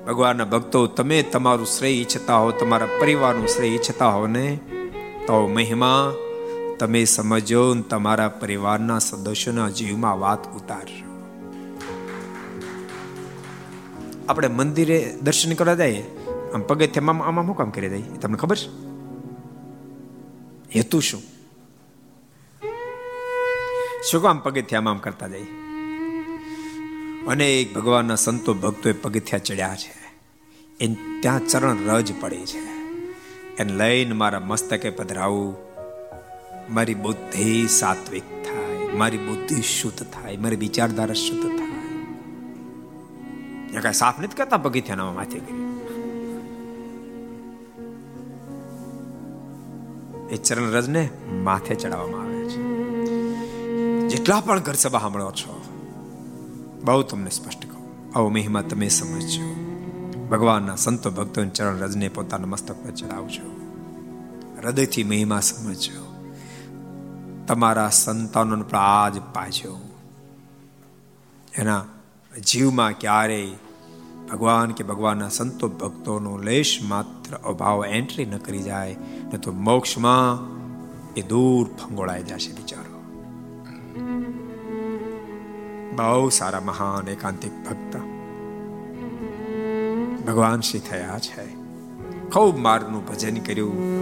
[0.06, 4.58] ભગવાનના ભક્તો, તમે તમારું શ્રેય ઈચ્છતા હો, તમારા પરિવારનું શ્રેય ઈચ્છતા હો ને,
[5.26, 6.12] તો મહિમા,
[6.78, 10.86] તમે સમજો તમારા પરિવારના સદસ્યોના જીવમાં વાત ઉતાર
[14.28, 16.02] આપણે મંદિરે દર્શન કરવા જઈએ,
[16.54, 18.02] આમ પગથિયામાં આમાં શું કામ કરી દઈએ?
[18.02, 18.68] તમને ખબર છે?
[20.76, 21.22] હેતુ શું?
[24.10, 25.46] શું કામ પગથિયામાં આમ કરતા જઈએ?
[27.26, 30.05] અનેક ભગવાનના સંતો ભક્તોએ પગથિયા ચડ્યા છે.
[30.80, 32.58] એ ત્યાં ચરણ રજ પડે છે.
[33.56, 35.56] એને લઈને મારા મસ્તકે પધરાવું.
[36.70, 41.66] મારી બુદ્ધિ સાત્વિક થાય, મારી બુદ્ધિ શુદ્ધ થાય, મારી વિચારધારા શુદ્ધ થાય.
[43.80, 45.80] કાંઈ સાફ નથી કરતા પગથિયાના માથે કરી.
[50.30, 52.62] એ ચરણ રજને માથે ચડાવવામાં આવે છે.
[54.08, 55.64] જેટલા પણ ઘર સભા સાંભળો છો,
[56.84, 58.12] બહુ તમને સ્પષ્ટ કહું.
[58.18, 59.65] આવો મહિમા તમે સમજજો.
[60.30, 63.60] ભગવાનના સંતો ભક્તોને ચરણ રજને પોતાના મસ્તક પર ચડાવજો.
[64.62, 66.06] હૃદયથી મહિમા સમજજો.
[67.46, 69.80] તમારા સંતાનોને પણ આજ પાછો
[71.54, 71.84] એના
[72.46, 73.50] જીવમાં ક્યારેય
[74.32, 78.96] ભગવાન કે ભગવાનના સંતો ભક્તોનો લેશ માત્ર અભાવ એન્ટ્રી ન કરી જાય,
[79.34, 80.56] ન તો મોક્ષમાં
[81.14, 83.02] એ દૂર ફંગોળાઈ જશે બિચારો.
[85.96, 88.15] બહુ સારા મહાન એકાંતિક ભક્ત.
[90.26, 91.54] ભગવાન શ્રી થયા છે.
[92.32, 93.96] ખૂબ મારનું ભજન કર્યું.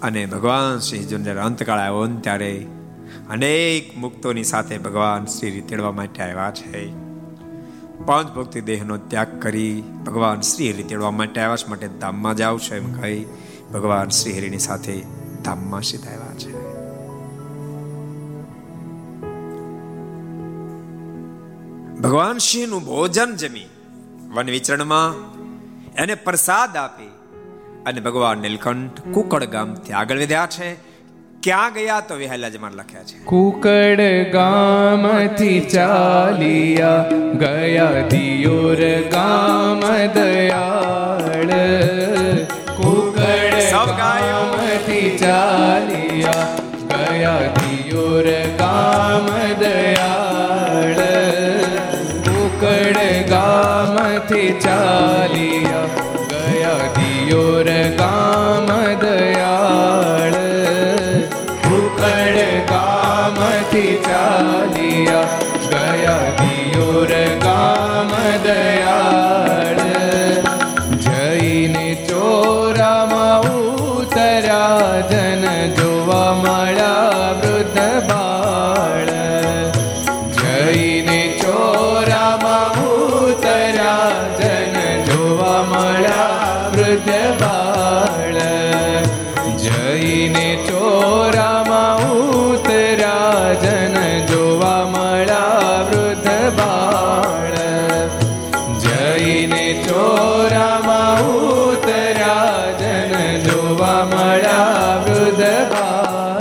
[0.00, 2.66] અને ભગવાન શ્રી જો અંતકાળ આવ્યો ત્યારે
[3.30, 6.92] અનેક મુક્તોની સાથે ભગવાન શ્રી તેડવા માટે આવ્યા છે.
[8.06, 12.58] પાંચ ભક્તિ દેહનો ત્યાગ કરી ભગવાન શ્રી હરિ તેડવા માટે આવ્યા છે, માટે ધામમાં જાવ
[12.58, 13.26] છો એમ કહી
[13.72, 15.02] ભગવાન શ્રી હરિની સાથે
[15.44, 16.52] ધામમાં સીધા આવ્યા છે.
[21.98, 23.68] ભગવાન શ્રીનું ભોજન જમી
[24.34, 25.14] વન વિચરણમાં
[25.94, 27.10] એને પ્રસાદ આપી
[27.86, 30.74] અને ભગવાન નીલકંઠ કુકડ ગામથી આગળ વધ્યા છે.
[31.42, 33.24] ક્યાં ગયા તો વિહાલાજમાં લખ્યા છે.
[33.24, 37.04] કુકડ ગામથી ચાલિયા
[37.38, 39.80] ગયા દિયોર ગામ
[40.14, 41.40] દયાળ.
[42.76, 46.56] કુકડ ગામથી ચાલિયા
[46.88, 49.26] ગયા દિયોર ગામ
[49.58, 50.29] દયાળ.
[54.10, 55.88] ગામથી ચાલિયા
[56.30, 57.70] ગયા દિયોર
[58.02, 58.29] ગામ.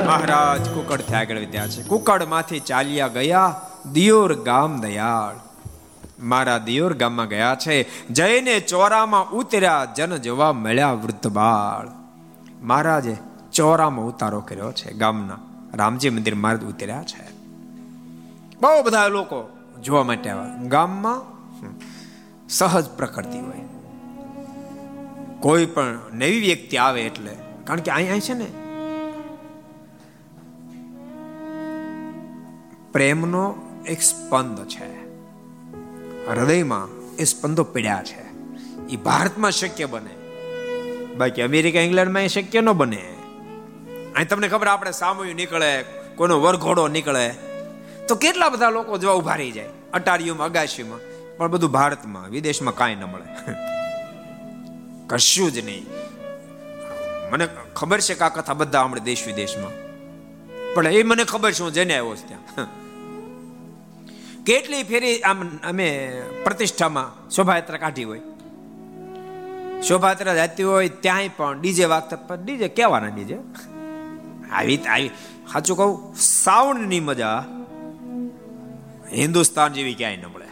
[0.10, 1.84] મહારાજ કુકડથી આગળ વધ્યા છે.
[1.84, 3.62] કુકડમાંથી ચાલ્યા ગયા
[3.94, 5.40] દિયોર ગામ દયાળ.
[6.20, 8.08] મારા દિયોર ગામમાં ગયા છે.
[8.08, 11.90] જઈને ચોરામાં ઉતર્યા જન જોવા મળ્યા વૃદ્ધ બાળ.
[12.62, 13.18] મહારાજે
[13.54, 15.38] ચોરામાં ઉતારો કર્યો છે ગામના.
[15.74, 17.30] રામજી મંદિર માર્ગ ઉતર્યા છે.
[18.62, 19.50] બહુ બધા લોકો
[19.84, 20.56] જોવા માટે આવ્યા.
[20.64, 21.22] ગામમાં
[22.50, 23.62] સહજ પ્રકૃતિ હોય.
[25.40, 27.36] કોઈ પણ નવી વ્યક્તિ આવે એટલે.
[27.64, 28.69] કારણ કે અહીંયા છે ને
[32.94, 35.10] પ્રેમનો એક સ્પંદ છે.
[36.28, 38.22] હૃદયમાં એ સ્પંદો પીડ્યા છે.
[38.90, 40.16] એ ભારતમાં શક્ય બને.
[41.16, 43.16] બાકી અમેરિકા, ઇંગ્લેન્ડમાં એ શક્ય ન બને.
[44.16, 45.86] અહીં તમને ખબર આપણે સામૂહિક નીકળે
[46.16, 47.36] કોનો વરઘોડો નીકળે.
[48.08, 49.70] તો કેટલા બધા લોકો જોવા ઊભા રહી જાય?
[49.94, 51.00] અટારીઓમાં, અગાશીમાં.
[51.38, 53.54] પણ બધું ભારતમાં, વિદેશમાં કાંઈ ન મળે.
[55.08, 55.86] કશું જ નહીં.
[57.32, 59.89] મને ખબર છે કે આ કથા બધા આપણે દેશ વિદેશમાં
[60.76, 62.68] પણ એ મને ખબર છે હું જઈને આવ્યો છું ત્યાં.
[64.44, 65.88] કેટલી ફેરી આમ અમે
[66.44, 68.22] પ્રતિષ્ઠામાં શોભાયાત્રા કાઢી હોય.
[69.82, 73.38] શોભાયાત્રા જતી હોય ત્યાંય પણ ડીજે વાગતા પણ ડીજે કેવાના ડીજે.
[74.52, 75.12] આવી આવી
[75.54, 77.46] સાચું કહું, સાઉન્ડની મજા
[79.14, 80.46] હિન્દુસ્તાન જેવી ક્યાંય ન મળે.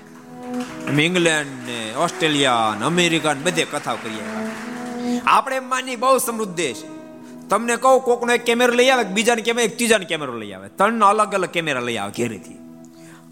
[0.89, 4.25] અમે ઇંગ્લેન્ડ ને ઓસ્ટ્રેલિયા ને અમેરિકા ને બધે કથા કરીએ.
[5.25, 6.83] આપણે માની બહુ સમૃદ્ધ દેશ.
[7.49, 10.67] તમને કહું, કોકનો એક કેમેરો લઈ આવે બીજાને કેમેરો એક ત્રીજાને કેમેરો લઈ આવે.
[10.67, 12.57] ત્રણ અલગ અલગ કેમેરા લઈ આવે ઘેરેથી.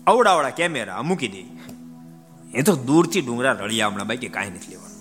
[0.08, 1.44] અવડાવડા કેમેરા મૂકી દે.
[2.60, 4.96] એ તો દૂરથી ડુંગરા રળિયા હમણાં બાકી કાંઈ નથી લેવાનું.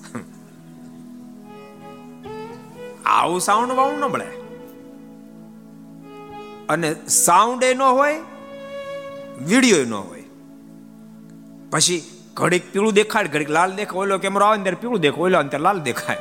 [3.07, 4.27] આવું સાઉન્ડ વાઉન્ડ ન મળે.
[6.69, 8.21] અને સાઉન્ડ એ ન હોય
[9.47, 10.25] વીડિયો ન હોય.
[11.71, 12.03] પછી
[12.35, 15.81] ઘડીક પીળું દેખાય ઘડીક લાલ દેખાય ઓલો કેમેરો આવે ને પીળું દેખાય ઓલો ત્યારે લાલ
[15.81, 16.17] દેખાય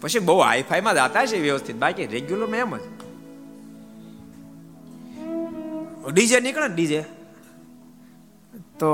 [0.00, 1.76] પછી બહુ હાઈફાઈમાં દાતા છે વ્યવસ્થિત.
[1.76, 2.80] બાકી રેગ્યુલરમાં એમ જ.
[6.12, 7.04] ડીજે નીકળે ને ડીજે?
[8.78, 8.90] તો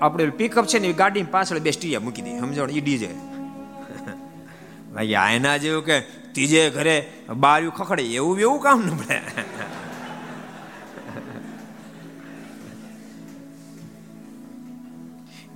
[0.00, 2.38] આપણે પિકઅપ છે ને એ ગાડી પાછળ બે સ્ટીરિયા મૂકી દઈએ.
[2.38, 2.70] સમજણ?
[2.70, 3.10] એ ડીજે.
[4.94, 9.20] ભાઈ આયના જેવું કે ત્રીજે ઘરે બાર્યું ખખડે, એવું એવું કામ ન પડે.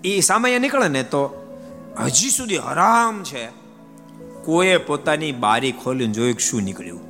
[0.05, 1.23] એ સામાન્ય નીકળે ને તો
[2.05, 3.64] હજી સુધી હરામ છે.
[4.45, 7.01] કોઈએ પોતાની બારી ખોલીને જોયું શું નીકળ્યું.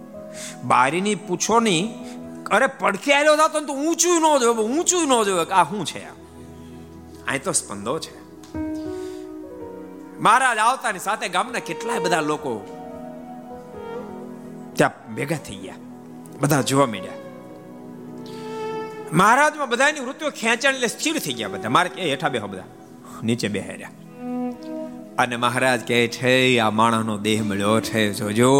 [0.64, 1.95] બારીની પૂછો નહીં
[2.45, 7.37] અરે પડખે આવ્યો હતો તો ઊંચું ન જોવે ઊંચું ન જોવે આ શું છે આ?
[7.45, 8.24] તો સ્પંદો છે.
[10.20, 12.53] મહારાજ આવતાની સાથે ગામના કેટલાય બધા લોકો
[14.76, 15.74] ત્યાં ભેગા થઈ ગયા.
[16.41, 17.12] બધા જોવા મળ્યા
[19.12, 21.68] મહારાજમાં બધાની વૃત્તિઓ ખેંચાણ એટલે સ્થિર થઈ ગયા બધા.
[21.68, 22.64] મારે કે હેઠા બેહો બધા.
[23.22, 23.91] નીચે બેહાર્યા
[25.19, 28.12] અને મહારાજ કહે છે, આ માણસનો દેહ મળ્યો છે.
[28.12, 28.53] જોજો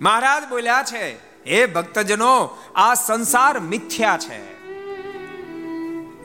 [0.00, 1.16] મહારાજ બોલ્યા છે,
[1.50, 4.56] હે ભક્તજનો, આ સંસાર મિથ્યા છે.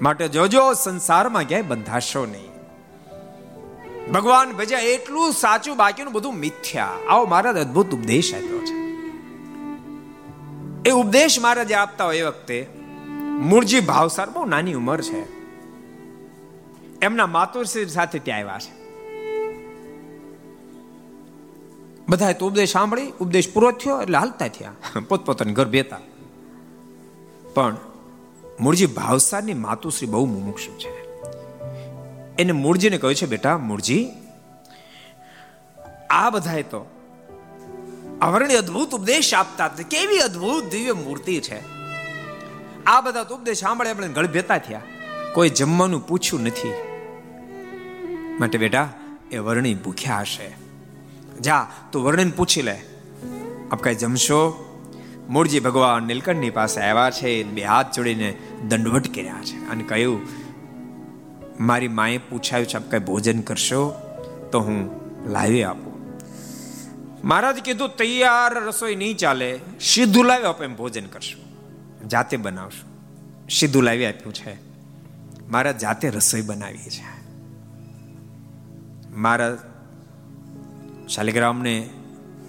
[0.01, 2.51] માટે જોજો, સંસારમાં ક્યાંય બંધાશો નહીં.
[4.11, 6.89] ભગવાન ભજ્યા એટલું સાચું બાકીનું બધું મિથ્યા.
[7.09, 8.80] આવો મહારાજ અદ્ભુત ઉપદેશ આપ્યો છે.
[10.85, 12.67] એ ઉપદેશ મહારાજે આપતા હોય એ વખતે,
[13.39, 15.41] મૂળજી ભાવસાર બહુ નાની ઉંમર છે.
[16.99, 18.81] એમના માતુશ્રી સાથે ત્યાં આવ્યા છે.
[22.09, 24.73] બધાએ તો ઉપદેશ સાંભળી, ઉપદેશ પૂરો થયો એટલે હાલતા થયા.
[25.09, 25.99] પોતપોતાની ઘર બેતા.
[27.53, 27.77] પણ
[28.59, 31.11] મૂળજી ભાવસારની માતુશ્રી બહુ મુમુક્ષુ છે.
[32.39, 34.07] એને મૂળજીને કહ્યું છે, બેટા, મૂળજી,
[36.09, 37.00] આ બધાએ તો
[38.21, 41.59] આવરણી અદ્ભુત ઉપદેશ આપતા કેવી અદ્ભુત દિવ્ય મૂર્તિ છે.
[42.85, 44.81] આ બધા ઉપદેશ સાંભળે આપણે ગળભેતા થયા.
[45.33, 46.73] કોઈ જમવાનું પૂછ્યું નથી.
[48.39, 48.93] માટે બેટા,
[49.31, 50.51] એ વર્ણી ભૂખ્યા હશે.
[51.39, 52.81] જા, તું વર્ણિને પૂછી લે.
[53.71, 54.67] આપ કઈ જમશો?
[55.29, 57.43] મૂળજી ભગવાન નીલકંઠની પાસે આવ્યા છે.
[57.43, 59.69] બે હાથ જોડીને દંડવટ કર્યા છે.
[59.69, 60.21] અને કહ્યું,
[61.59, 63.93] મારી માએ પૂછાયું છે, આપ કઈ ભોજન કરશો?
[64.51, 64.89] તો હું
[65.31, 65.90] લાવી આપું.
[67.23, 71.51] મહારાજ કીધું, તૈયાર રસોઈ નહીં ચાલે, સીધું લાવી આપે ભોજન કરશું.
[72.07, 72.91] જાતે બનાવશું.
[73.49, 74.57] સીધું લાવી આપ્યું છે.
[75.49, 77.21] મારા જાતે રસોઈ બનાવી છે.
[79.15, 79.57] મારા
[81.09, 81.89] શાલિગ્રામને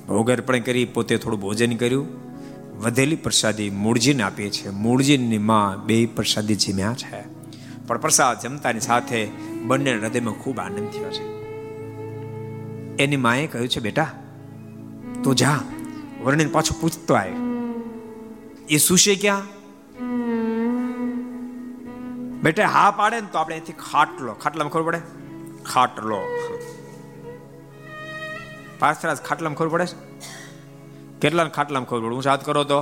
[0.08, 2.06] ભોગ અર્પણ કરી પોતે થોડું ભોજન કર્યું.
[2.80, 4.70] વધેલી પ્રસાદી મૂળજીને આપીએ છીએ.
[4.70, 7.24] મૂળજીની માં બે પ્રસાદી જીમ્યા છે.
[7.86, 9.28] પણ પ્રસાદ જમતાની સાથે
[9.64, 11.24] બંને હૃદયમાં ખૂબ આનંદ થયો છે.
[12.96, 14.21] એની માએ કહ્યું છે, બેટા
[15.24, 15.58] તું જા
[16.24, 17.34] વર્ણિન પાછું પૂછતો આવે
[18.74, 19.44] એ સુશે ક્યાં?
[22.44, 25.00] બેટા હા પાડે ને તો આપણે અહીંથી ખાટલો ખાટલામાં ખબર પડે?
[25.72, 26.20] ખાટલો.
[28.80, 29.86] પાસરાજ ખાટલામાં ખબર પડે
[31.22, 32.14] કેટલા ખાટલામાં ખબર પડે?
[32.18, 32.80] હું સાથ કરો તો?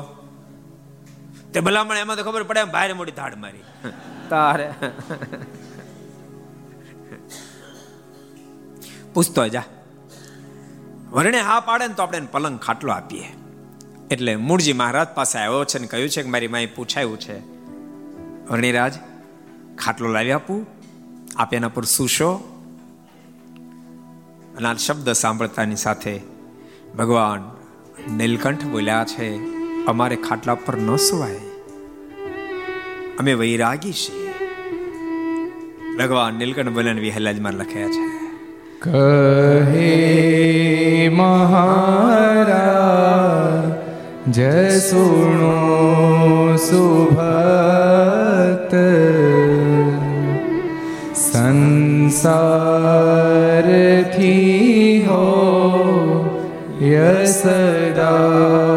[1.53, 3.65] તે ભલામણ એમાં તો ખબર પડે બહાર મોટી ધાડ મારી.
[4.33, 4.69] તારે.
[9.15, 9.67] પૂછતો જા.
[11.11, 13.25] વર્ણે હા પાડે ને તો આપણે પલંગ ખાટલો આપીએ.
[14.11, 17.39] એટલે મૂળજી મહારાજ પાસે આવ્યો છે ને કહ્યું છે કે મારી માએ પૂછાયું છે,
[18.47, 18.93] વર્ણિરાજ,
[19.79, 20.67] ખાટલો લાવી આપું?
[21.37, 22.35] આપ એના પર સુશો?
[24.57, 26.21] અને આ શબ્દ સાંભળતાની સાથે
[26.99, 27.51] ભગવાન
[28.17, 29.37] નીલકંઠ બોલ્યા છે,
[29.85, 31.41] અમારે ખાટલા પર ન સુવાય.
[33.19, 34.35] અમે વૈરાગી છીએ.
[35.99, 38.10] ભગવાન નીલકંઠ બોલ્યા વિહલાજમાં લખ્યા છે
[38.83, 39.81] કહે
[41.11, 42.47] મહારાજ
[44.31, 47.61] જય સુણો સુભત
[54.01, 55.21] સંસારથી હો
[56.85, 58.70] યસદા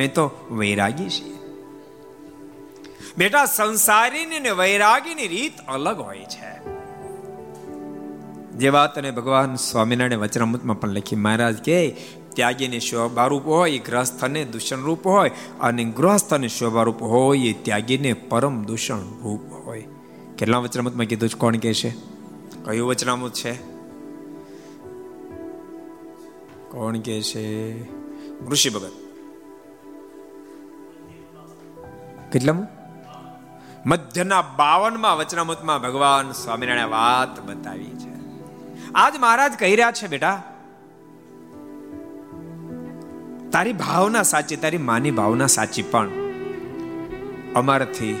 [0.00, 1.34] અમે તો વૈરાગી છીએ.
[3.18, 6.64] બેટા, સંસારીની ને વૈરાગીની રીત અલગ હોય છે.
[8.58, 11.90] જે વાત અને ભગવાન સ્વામિનારાયણ વચનામૃતમાં પણ લખી, મહારાજ કે,
[12.34, 15.30] ત્યાગીને શોભારૂપ હોય એ ગ્રહસ્થને દૂષણ રૂપ હોય
[15.60, 19.84] અને ગૃહસ્થને શોભારૂપ હોય, એ ત્યાગીને પરમ દૂષણ રૂપ હોય.
[20.38, 21.38] કેટલા વચનામૃતમાં કીધું છે?
[21.38, 21.90] કોણ કે છે?
[22.64, 23.52] કયું વચનામૃત છે?
[26.70, 27.80] કોણ કે છે?
[28.48, 28.99] ઋષિ ભગત.
[32.32, 32.68] કેટલામાં
[33.86, 38.12] મધ્યના બાવનમાં વચનામૃતમાં ભગવાન સ્વામિનારાયણ વાત બતાવી છે.
[38.94, 40.38] આજ મહારાજ કહી રહ્યા છે, બેટા,
[43.52, 46.08] તારી ભાવના સાચી, તારી માની ભાવના સાચી, પણ
[47.54, 48.16] અમારાથી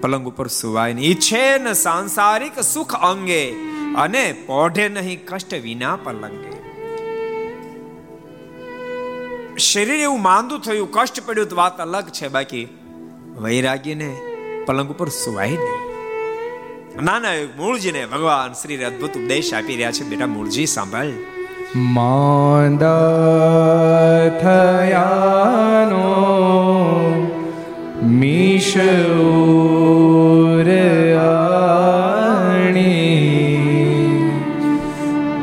[0.00, 3.44] પલંગ ઉપર સુવાય નહીં ઈચ્છે ને સાંસારિક સુખ અંગે
[3.96, 6.52] અને પોઢે નહીં કષ્ટ વિના પલંગે.
[9.68, 12.66] શરીર એવું માંદું થયું, કષ્ટ પડ્યું તો વાત અલગ છે, બાકી
[13.40, 14.16] વૈરાગીને
[14.66, 17.04] પલંગ ઉપર સુવાય નહીં.
[17.04, 20.04] નાના મૂળજીને ભગવાન શ્રી અદભુત ઉપદેશ આપી રહ્યા છે.
[20.04, 21.10] બેટા, મૂળજી, સાંભળ.
[21.76, 22.88] માંદા
[24.40, 26.08] થયાનો
[28.02, 28.74] મિશ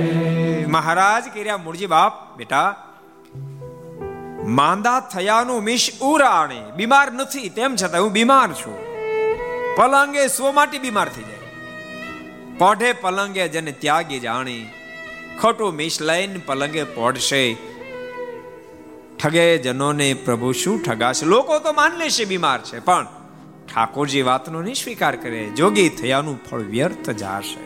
[0.68, 2.68] મહારાજ કર્યા મૂળજી બાપ બેટા
[4.48, 6.62] માંદા થયાનું મિશ ઉરાણે.
[6.76, 8.76] બીમાર નથી, તેમ છતાં હું બીમાર છું.
[9.76, 11.38] પલંગે સો માટે બીમાર થઈ જાય.
[12.58, 14.66] પોઢે પલંગે જેને ત્યાગી જાણી.
[15.42, 17.56] ખોટું મિશ લઈને પલંગે પોઢશે.
[19.24, 21.26] ઠગે જનોને પ્રભુ શું ઠગાશે?
[21.26, 23.06] લોકો તો માન લેશે બીમાર છે, પણ
[23.74, 25.50] ઠાકોરજી વાતનો નહીં સ્વીકાર કરે.
[25.50, 27.60] જોગી થયાનું ફળ વ્યર્થ જાશે.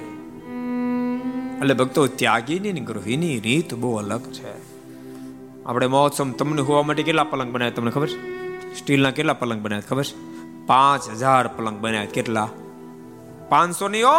[1.59, 4.52] એટલે ભક્તો ત્યાગીની ગૃહિણી રીત બહુ અલગ છે.
[5.67, 8.09] આપણે મહોત્સવ તમને હોવા માટે કેટલા પલંગ બનાવ્યા તમને ખબર?
[8.09, 10.05] છે સ્ટીલના કેટલા પલંગ બનાવ્યા ખબર?
[10.05, 12.05] છે પાંચ હજાર પલંગ બનાવ્યા.
[12.05, 12.49] કેટલા?
[13.49, 14.19] પાંચસો ની ઓ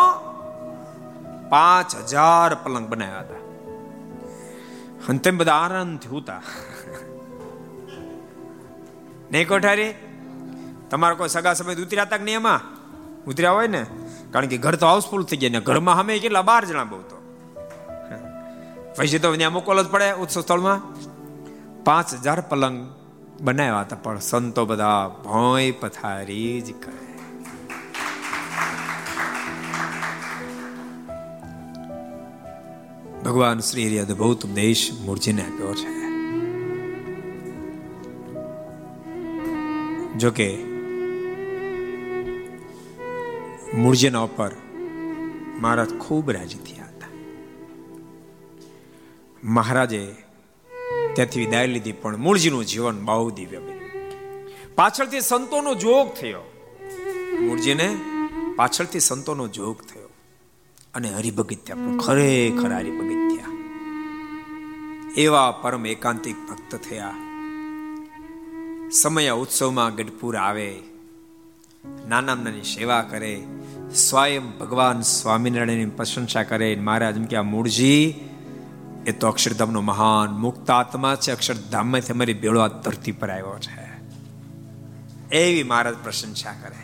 [1.50, 3.42] પાંચ હજાર પલંગ બનાવ્યા હતા.
[5.10, 6.42] અને તેમ બધા આનંદ ઉતા
[9.32, 9.94] નહીં કોઠારી
[10.90, 12.60] તમારા કોઈ સગા સમય ઉતર્યા તક નહીં એમાં?
[13.26, 13.86] ઉતર્યા હોય ને?
[14.32, 17.18] કારણ કે ઘર તો હાઉસફુલ થઈ ગયા ને ઘરમાં અમે કેટલા બાર જણા બહુ તો.
[18.98, 21.13] પછી તો ત્યાં મોકલ જ પડે ઉત્સવ સ્થળમાં.
[21.84, 22.92] પાંચ હજાર પલંગ
[23.42, 27.04] બનાવ્યા હતા, પણ સંતો બધા ભોય પથારી જ કરે.
[33.26, 36.04] ભગવાન શ્રી હરિ અદભુત ઉપદેશ મૂર્તિને આપ્યો છે.
[40.18, 40.64] જોકે
[43.76, 44.52] મૂળજીના ઉપર
[45.60, 47.08] મહારાજ ખૂબ રાજી થયા હતા.
[49.44, 50.23] મહારાજે
[51.14, 54.76] ત્યાંથી વિદાય લીધી, પણ મૂળજીનું જીવન બહુ દિવ્ય બન્યું.
[54.76, 56.42] પાછળથી સંતોનો જોગ થયો.
[57.42, 57.98] મૂળજીને
[58.56, 60.10] પાછળથી સંતોનો જોગ થયો.
[60.94, 61.72] અને હરિભગત
[62.06, 63.24] ખરેખર હરિભગત
[65.18, 67.14] એવા પરમ એકાંતિક ભક્ત થયા.
[68.92, 70.80] સમય ઉત્સવમાં ગઢપુર આવે,
[72.08, 73.44] નાના નાની સેવા કરે,
[73.96, 78.14] સ્વયં ભગવાન સ્વામિનારાયણની પ્રશંસા કરે મહારાજ એમ કે આ મૂળજી
[79.06, 81.32] એ તો અક્ષરધામનો મહાન મુક્ત આત્મા છે.
[81.32, 83.94] અક્ષરધામમાંથી અમારી આ ધરતી પર આવ્યો છે.
[85.36, 86.76] એવી મહારાજ પ્રશંસા કરે.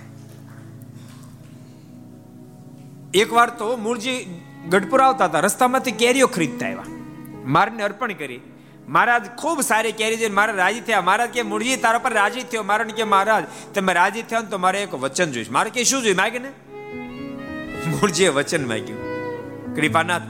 [3.13, 5.39] એક વાર તો મૂળજી ગઢપુર આવતા હતા.
[5.39, 6.83] રસ્તામાંથી કેરીઓ ખરીદતા આવ્યા.
[7.45, 8.41] મારને અર્પણ કરી.
[8.87, 10.27] મહારાજ ખૂબ સારી કેરી છે.
[10.27, 11.01] મારા રાજી થયા.
[11.01, 12.63] મહારાજ કે, મૂળજી, તારા પર રાજી થયો.
[12.63, 13.43] મારા કે, મહારાજ,
[13.75, 15.49] તમે રાજી થયા ને તો મારે એક વચન જોઈશ.
[15.49, 16.49] મારે કે, શું જોયું માગે ને
[17.87, 19.09] મૂળજીએ વચન માગ્યું.
[19.75, 20.21] કૃપાનાથ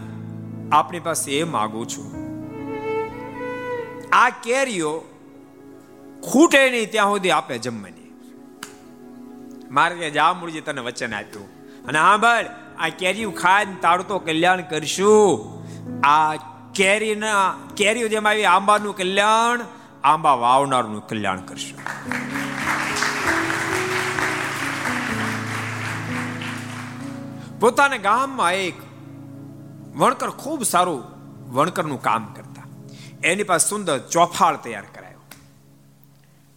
[0.72, 2.08] આપની પાસે એ માગું છું.
[4.12, 5.00] આ કેરીઓ
[6.24, 8.18] ખૂટે નહીં ત્યાં સુધી આપે જમવાની.
[9.72, 11.48] મારે કે જા મૂળજી તને વચન આપ્યું.
[11.86, 12.46] અને હા ભાઈ,
[12.80, 15.64] આ કેરીઓ ખાઈને તારું તો કલ્યાણ કરશું.
[16.08, 16.36] આ
[16.76, 19.60] કેરીના, કેરીઓ જેમ આવી આંબાનું કલ્યાણ,
[20.04, 21.80] આંબા વાવનારનું કલ્યાણ કરશું.
[27.60, 28.89] પોતાના ગામમાં એક
[29.96, 31.04] વણકર ખૂબ સારું
[31.54, 32.64] વણકરનું કામ કરતા.
[33.24, 35.20] એની પાસે સુંદર ચોફાળ તૈયાર કરાયો.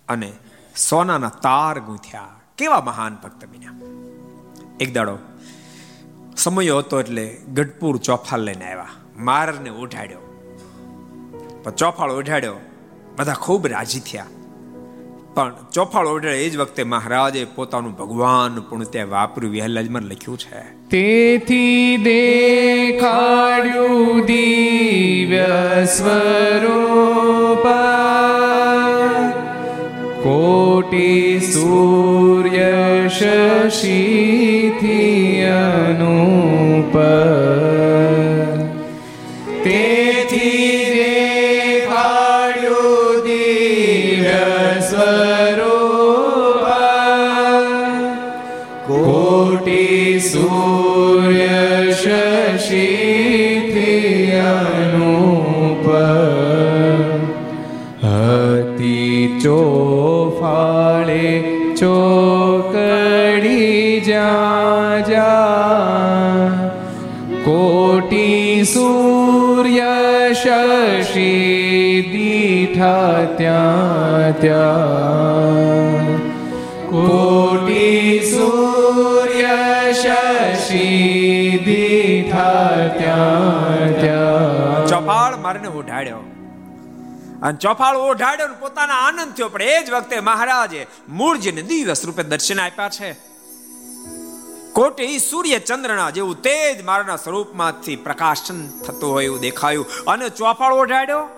[0.08, 0.32] અને
[0.76, 2.28] સોનાના તાર ગૂંથ્યા.
[2.58, 3.72] કેવા મહાન ભક્ત બન્યા.
[4.80, 5.18] એક દાડો
[6.36, 8.88] સમય હતો એટલે ગઢપુર ચોફાળ લઈને આવ્યા.
[9.16, 10.18] મારને ઉઠાડ્યો
[11.76, 12.56] ચોફાળ ઉઠાડ્યો
[13.18, 14.26] બધા ખૂબ રાજી થયા.
[15.34, 19.52] પણ ચોફાળ ઓઢે એ જ વખતે મહારાજે પોતાનું ભગવાન પણ ત્યાં વાપર્યું.
[19.52, 27.66] વિહલાજમાં લખ્યું છે તેથી દેખાડ્યું દિવ્ય સ્વરૂપ.
[30.22, 36.96] કોટી સૂર્ય શશીથી અનુપ.
[87.62, 89.48] અને ઓઢાડ્યો ને પોતાના આનંદ થયો.
[89.48, 93.12] પણ એ જ વખતે મહારાજે મૂળજીને દિવસ રૂપે દર્શન આપ્યા છે.
[94.72, 100.04] કોટી સૂર્ય ચંદ્રના જેવું તેજ મારના સ્વરૂપમાંથી પ્રકાશન થતું હોય એવું દેખાયું.
[100.04, 101.28] અને ચોફાળ ઓઢાડ્યો?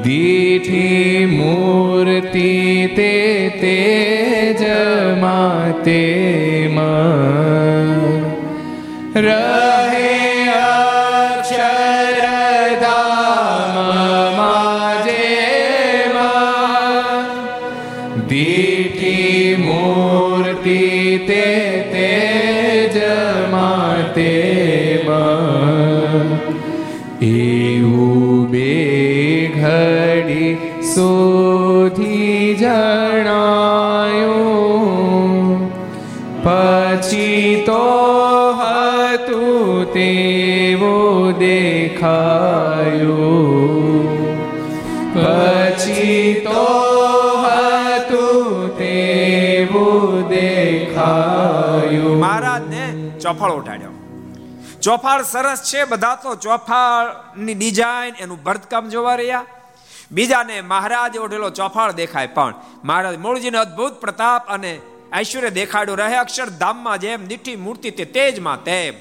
[0.02, 3.13] દીઠી મૂર્તિ તે
[53.20, 53.90] ચોફાળ ઉઠાડ્યો
[54.82, 59.44] ચોફાળ સરસ છે, બધા તો ચોફાળની ડિઝાઇન એનું ભરતકામ જોવા રહ્યા.
[60.12, 64.80] બીજાને મહારાજ ઓઢેલો ચોફાળ દેખાય પણ મહારાજ મૂળજીનો અદ્ભુત પ્રતાપ અને
[65.20, 68.94] ઐશ્વર્ય દેખાડ્યું રહે અક્ષરધામમાં જેમ નીઠી મૂર્તિ તે તેજમાં તેમ.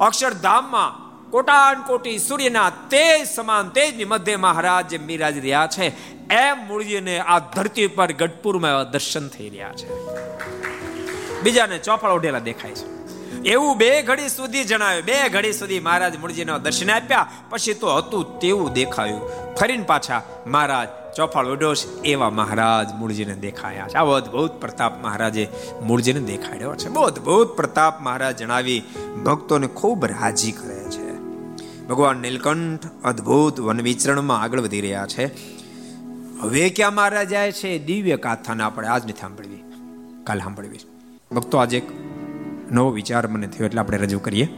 [0.00, 6.18] અક્ષરધામમાં કોટાન કોટી સૂર્યના તેજ સમાન તેજની મધ્ય મહારાજ જેમ બિરાજ રહ્યા છે.
[6.28, 9.88] એમ મૂળજીને આ ધરતી પર ગઢપુરમાં દર્શન થઈ રહ્યા છે.
[11.42, 12.98] બીજાને ચોફાળ ઓઢેલા દેખાય છે.
[13.42, 15.04] એવું બે ઘડી સુધી જણાવ્યું.
[15.04, 17.30] બે ઘડી સુધી મહારાજ મૂળજીને દર્શન આપ્યા.
[17.50, 19.20] પછી તો હતું તેવું દેખાયું.
[19.54, 20.88] ફરીને પાછા મહારાજ
[21.18, 23.94] ચોફાળ ઉડોશ એવા મહારાજ મૂળજીને દેખાયા છે.
[23.94, 25.48] આવો અદભુત પ્રતાપ મહારાજે
[25.82, 26.88] મૂળજીને દેખાડ્યો છે.
[26.88, 28.82] બહુ અદભુત પ્રતાપ મહારાજ જણાવી
[29.24, 31.18] ભક્તોને ખૂબ રાજી કરે છે.
[31.88, 35.24] ભગવાન નીલકંઠ અદ્ભુત વન વિચરણમાં આગળ વધી રહ્યા છે.
[36.40, 37.78] હવે ક્યાં મહારાજ જાય છે?
[37.78, 39.64] દિવ્ય કાથાને આપણે આજ નથી સાંભળવી.
[40.24, 40.78] કાલ સાંભળવી.
[41.34, 41.82] ભક્તો, આજે
[42.70, 44.48] નવો વિચાર મને થયો, એટલે આપણે રજૂ કરીએ.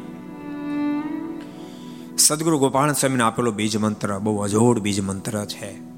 [2.18, 5.89] સદગુરુ ગોપાલ સ્વામીને આપેલો બીજ મંત્ર, બહુ અજોડ બીજ મંત્ર છે.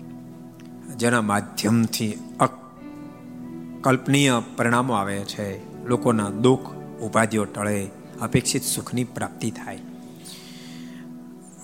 [1.03, 2.13] જેના માધ્યમથી
[3.85, 5.49] કલ્પનીય પરિણામો આવે છે.
[5.85, 6.69] લોકોના દુઃખ,
[7.01, 7.79] ઉપાધિઓ ટળે,
[8.23, 9.79] અપેક્ષિત સુખની પ્રાપ્તિ થાય.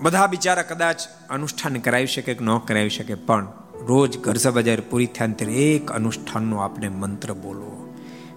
[0.01, 3.47] બધા બિચારા કદાચ અનુષ્ઠાન કરાવી શકે કે ન કરાવી શકે, પણ
[3.87, 7.77] રોજ ઘરસા બજાર પૂરી ત્યારે એક અનુષ્ઠાનનો આપણે મંત્ર બોલવો.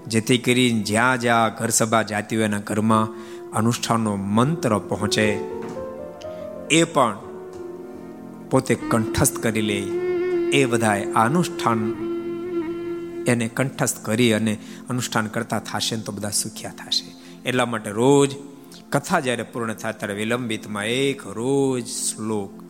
[0.07, 3.05] જેથી કરીને જ્યાં જ્યાં ઘર સભા જાતી હોય એના ઘરમાં
[3.51, 5.27] અનુષ્ઠાનનો મંત્ર પહોંચે,
[6.71, 7.17] એ પણ
[8.49, 9.81] પોતે કંઠસ્થ કરી લે.
[10.51, 11.95] એ બધાએ અનુષ્ઠાન
[13.27, 14.57] એને કંઠસ્થ કરી અને
[14.89, 17.11] અનુષ્ઠાન કરતા થશે તો બધા સુખ્યા થશે.
[17.49, 18.35] એટલા માટે રોજ
[18.89, 22.63] કથા જ્યારે પૂર્ણ થાય ત્યારે વિલંબિતમાં એક રોજ શ્લોક,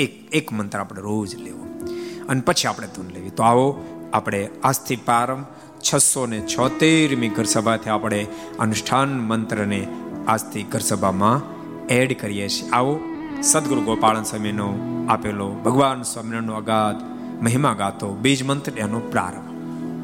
[0.00, 1.88] એક એક મંત્ર આપણે રોજ લેવો.
[2.28, 3.30] અને પછી આપણે ધૂન લેવી.
[3.30, 5.44] તો આવો આપણે આજથી પારમ
[5.80, 8.26] છસો ને છોતેરમી ઘરસભાથી આપણે
[8.58, 9.86] અનુષ્ઠાન મંત્રને
[10.26, 11.42] આજથી ઘરસભામાં
[11.86, 12.70] એડ કરીએ છીએ.
[12.70, 13.00] આવો
[13.42, 14.66] સદગુરુ ગોપાળન સ્વામીનો
[15.08, 17.00] આપેલો ભગવાન સ્વામિનારાયણનો અગાધ
[17.42, 19.48] મહિમા ગાતો બીજ મંત્ર એનો પ્રારંભ.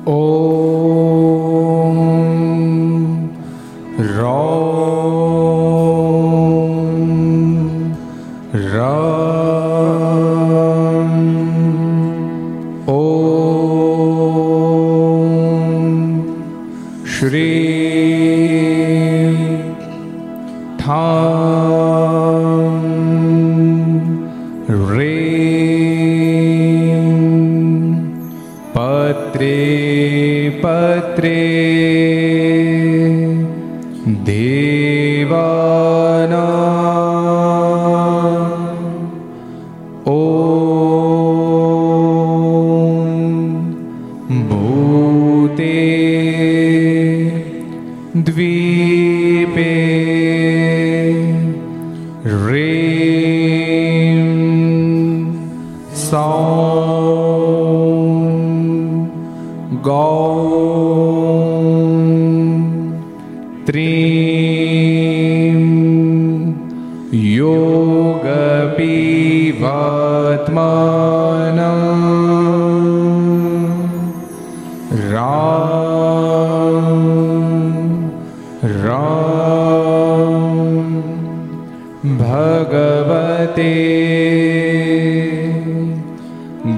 [0.08, 0.18] ઓ
[4.16, 5.77] રો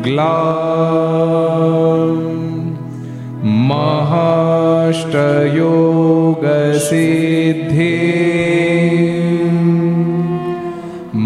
[0.00, 0.40] शुक्लां
[6.60, 7.88] महाष्टयोगसिद्धि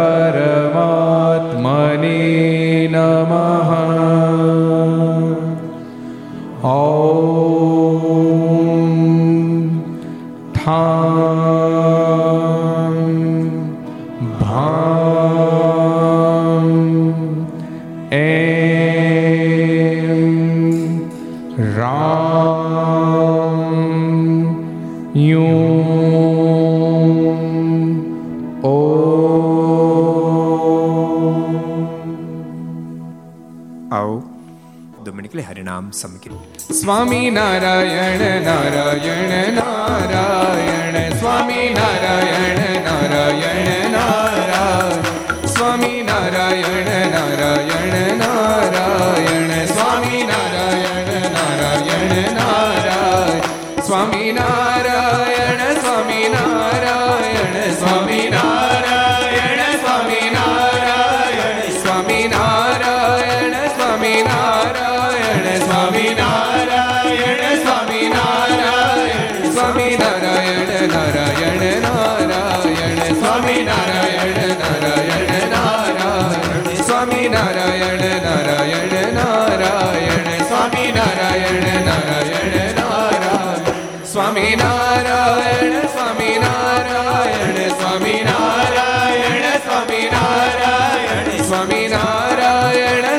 [35.95, 42.04] સ્વામી નારાયણ નારાયણ નારાયણ સ્વામી નારાયણ.